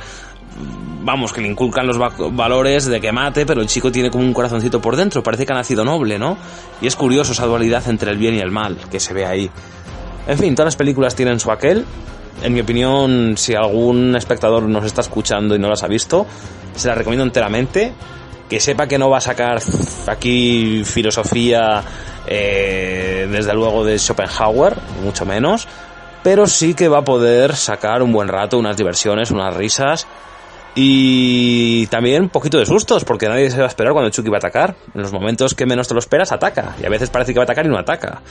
[1.01, 4.33] vamos, que le inculcan los valores de que mate, pero el chico tiene como un
[4.33, 6.37] corazoncito por dentro, parece que ha nacido noble, ¿no?
[6.81, 9.49] Y es curioso esa dualidad entre el bien y el mal que se ve ahí.
[10.30, 11.84] En fin, todas las películas tienen su aquel.
[12.43, 16.27] En mi opinión, si algún espectador nos está escuchando y no las ha visto,
[16.75, 17.93] se las recomiendo enteramente.
[18.47, 19.59] Que sepa que no va a sacar
[20.05, 21.84] aquí filosofía,
[22.27, 25.67] eh, desde luego, de Schopenhauer, mucho menos.
[26.21, 30.05] Pero sí que va a poder sacar un buen rato, unas diversiones, unas risas
[30.76, 34.38] y también un poquito de sustos, porque nadie se va a esperar cuando Chucky va
[34.38, 34.76] a atacar.
[34.93, 36.76] En los momentos que menos te lo esperas, ataca.
[36.82, 38.22] Y a veces parece que va a atacar y no ataca.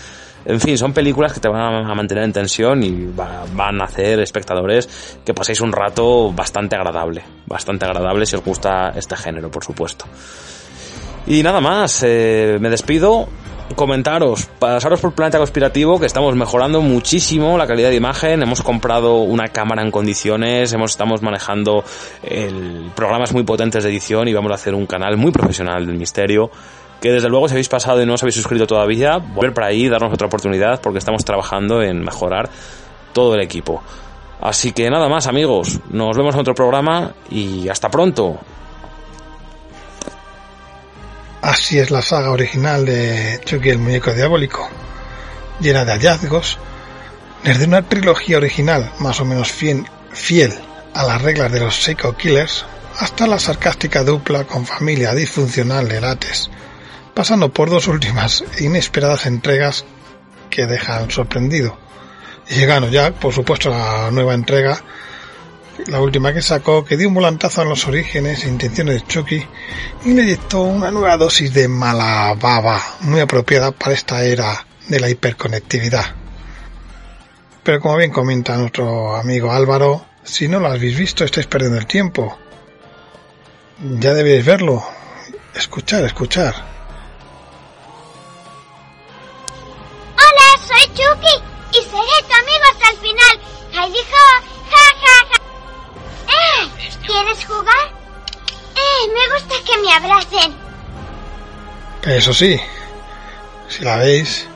[0.45, 4.21] En fin, son películas que te van a mantener en tensión y van a hacer
[4.21, 7.23] espectadores que paséis un rato bastante agradable.
[7.47, 10.07] Bastante agradable si os gusta este género, por supuesto.
[11.27, 13.29] Y nada más, eh, me despido.
[13.75, 18.43] Comentaros, pasaros por Planeta Conspirativo, que estamos mejorando muchísimo la calidad de imagen.
[18.43, 21.85] Hemos comprado una cámara en condiciones, hemos, estamos manejando
[22.23, 25.97] el, programas muy potentes de edición y vamos a hacer un canal muy profesional del
[25.97, 26.51] misterio.
[27.01, 29.89] Que desde luego, si habéis pasado y no os habéis suscrito todavía, volver por ahí,
[29.89, 32.51] darnos otra oportunidad, porque estamos trabajando en mejorar
[33.13, 33.83] todo el equipo.
[34.41, 35.81] Así que nada más, amigos.
[35.91, 38.39] Nos vemos en otro programa y hasta pronto.
[41.43, 44.69] Así es la saga original de Chucky el muñeco diabólico,
[45.61, 46.59] llena de hallazgos,
[47.45, 50.55] desde una trilogía original más o menos fiel,
[50.95, 52.65] a las reglas de los Psycho Killers,
[52.99, 56.51] hasta la sarcástica dupla con familia disfuncional de Lates,
[57.15, 59.85] pasando por dos últimas inesperadas entregas
[60.51, 61.79] que dejan sorprendido.
[62.51, 64.83] Y llegando ya, por supuesto, a la nueva entrega
[65.87, 69.47] la última que sacó, que dio un volantazo en los orígenes e intenciones de Chucky
[70.05, 75.01] y le dictó una nueva dosis de mala baba, muy apropiada para esta era de
[75.01, 76.05] la hiperconectividad.
[77.63, 81.87] Pero como bien comenta nuestro amigo Álvaro, si no lo habéis visto estáis perdiendo el
[81.87, 82.39] tiempo.
[83.81, 84.83] Ya debéis verlo.
[85.55, 86.55] Escuchar, escuchar.
[90.15, 93.41] Hola, soy Chucky y seré tu amigo hasta el final.
[93.77, 94.58] Ahí dijo.
[97.07, 97.93] ¿Quieres jugar?
[98.75, 99.09] ¡Eh!
[99.15, 100.55] Me gusta que me abracen.
[102.05, 102.59] Eso sí,
[103.69, 104.47] si la veis,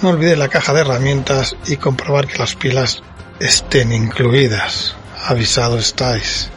[0.00, 3.02] no olvidéis la caja de herramientas y comprobar que las pilas
[3.40, 4.94] estén incluidas.
[5.24, 6.50] Avisado estáis.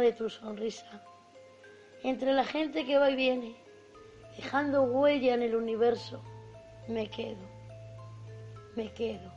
[0.00, 1.02] De tu sonrisa,
[2.02, 3.56] entre la gente que va y viene,
[4.36, 6.22] dejando huella en el universo,
[6.86, 7.44] me quedo,
[8.76, 9.32] me quedo,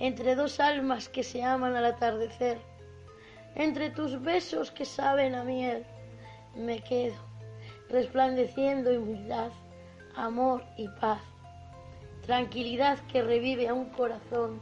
[0.00, 2.58] entre dos almas que se aman al atardecer,
[3.54, 5.86] entre tus besos que saben a miel,
[6.56, 7.16] me quedo,
[7.88, 9.52] resplandeciendo humildad,
[10.16, 11.22] amor y paz,
[12.22, 14.58] tranquilidad que revive a un corazón,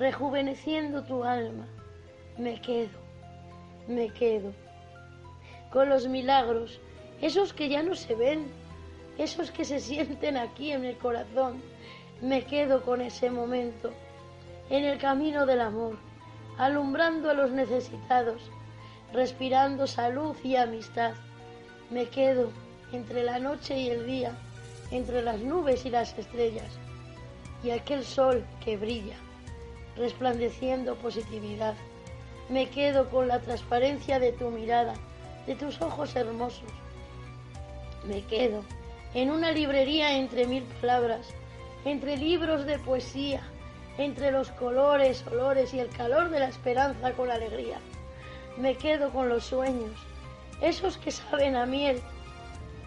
[0.00, 1.66] rejuveneciendo tu alma,
[2.38, 2.98] me quedo
[3.86, 4.52] me quedo
[5.70, 6.80] con los milagros,
[7.20, 8.46] esos que ya no se ven,
[9.18, 11.62] esos que se sienten aquí en el corazón.
[12.20, 13.92] Me quedo con ese momento,
[14.68, 15.96] en el camino del amor,
[16.58, 18.42] alumbrando a los necesitados,
[19.12, 21.12] respirando salud y amistad.
[21.90, 22.50] Me quedo
[22.92, 24.32] entre la noche y el día,
[24.90, 26.78] entre las nubes y las estrellas,
[27.62, 29.16] y aquel sol que brilla,
[30.00, 31.74] resplandeciendo positividad.
[32.48, 34.94] Me quedo con la transparencia de tu mirada,
[35.46, 36.72] de tus ojos hermosos.
[38.08, 38.64] Me quedo
[39.14, 41.28] en una librería entre mil palabras,
[41.84, 43.42] entre libros de poesía,
[43.98, 47.78] entre los colores, olores y el calor de la esperanza con alegría.
[48.56, 50.00] Me quedo con los sueños,
[50.62, 52.00] esos que saben a miel,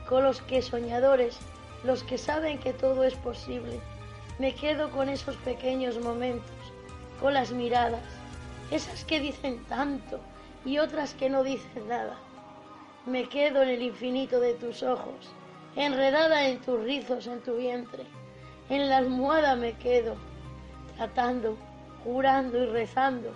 [0.10, 1.38] con los que soñadores,
[1.84, 3.80] los que saben que todo es posible.
[4.40, 6.63] Me quedo con esos pequeños momentos,
[7.20, 8.04] con las miradas,
[8.72, 10.20] esas que dicen tanto
[10.66, 12.18] y otras que no dicen nada.
[13.06, 15.32] Me quedo en el infinito de tus ojos,
[15.76, 18.04] enredada en tus rizos, en tu vientre.
[18.70, 20.16] En la almohada me quedo,
[20.96, 21.58] tratando,
[22.04, 23.34] jurando y rezando,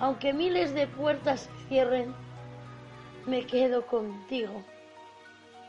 [0.00, 2.14] aunque miles de puertas se cierren,
[3.26, 4.62] me quedo contigo.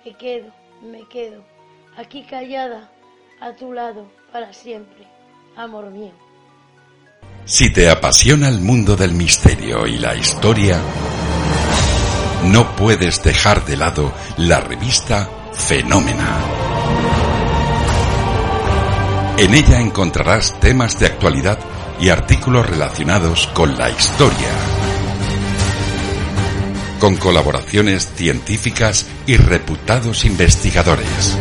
[0.05, 1.43] Me quedo, me quedo,
[1.97, 2.89] aquí callada,
[3.41, 5.05] a tu lado, para siempre,
[5.55, 6.28] amor mío.
[7.45, 10.79] Si te apasiona el mundo del misterio y la historia,
[12.45, 16.37] no puedes dejar de lado la revista Fenómena.
[19.37, 21.59] En ella encontrarás temas de actualidad
[22.01, 24.49] y artículos relacionados con la historia.
[26.99, 31.37] Con colaboraciones científicas y reputados investigadores.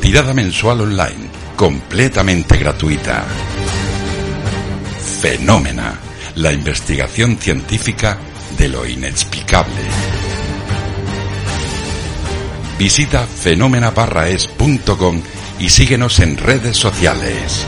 [0.00, 1.29] Tirada mensual online,
[1.60, 3.22] completamente gratuita.
[5.20, 6.00] Fenómena,
[6.36, 8.16] la investigación científica
[8.56, 9.82] de lo inexplicable.
[12.78, 15.20] Visita fenomenabarraes.com
[15.58, 17.66] y síguenos en redes sociales.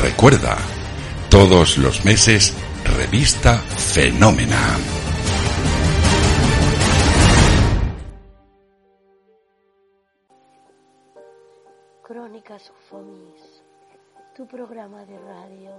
[0.00, 0.56] Recuerda,
[1.30, 2.54] todos los meses,
[2.96, 4.76] revista Fenómena.
[12.50, 13.62] Ufomis,
[14.36, 15.70] tu programa de radio.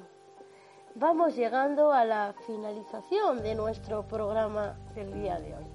[0.95, 5.67] Vamos llegando a la finalización de nuestro programa del día de hoy.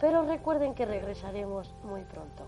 [0.00, 2.46] Pero recuerden que regresaremos muy pronto.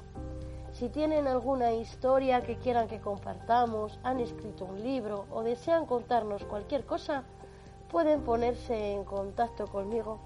[0.73, 6.47] Si tienen alguna historia que quieran que compartamos, han escrito un libro o desean contarnos
[6.47, 7.25] cualquier cosa,
[7.91, 10.21] pueden ponerse en contacto conmigo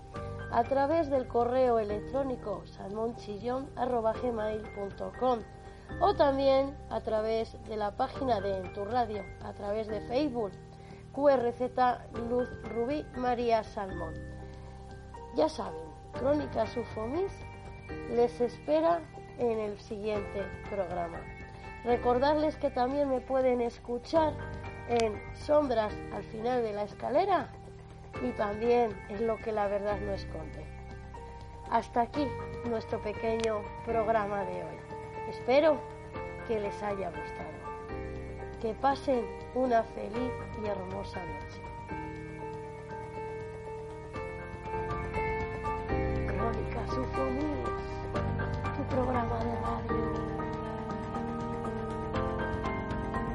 [0.52, 5.40] a través del correo electrónico salmonchillón.com
[6.00, 10.52] o también a través de la página de En tu Radio, a través de Facebook,
[11.12, 11.62] QRZ
[12.28, 14.14] Luz Rubí María Salmón.
[15.34, 15.80] Ya saben,
[16.12, 17.32] Crónicas Ufomis
[18.10, 19.00] les espera
[19.38, 21.20] en el siguiente programa.
[21.84, 24.34] Recordarles que también me pueden escuchar
[24.88, 27.48] en Sombras al final de la escalera
[28.22, 30.64] y también en lo que la verdad no esconde.
[31.70, 32.26] Hasta aquí
[32.68, 34.91] nuestro pequeño programa de hoy.
[35.28, 35.78] Espero
[36.46, 37.52] que les haya gustado.
[38.60, 39.24] Que pasen
[39.54, 40.32] una feliz
[40.62, 41.60] y hermosa noche.
[46.26, 49.91] Crónicas Ufonías, tu programa de radio.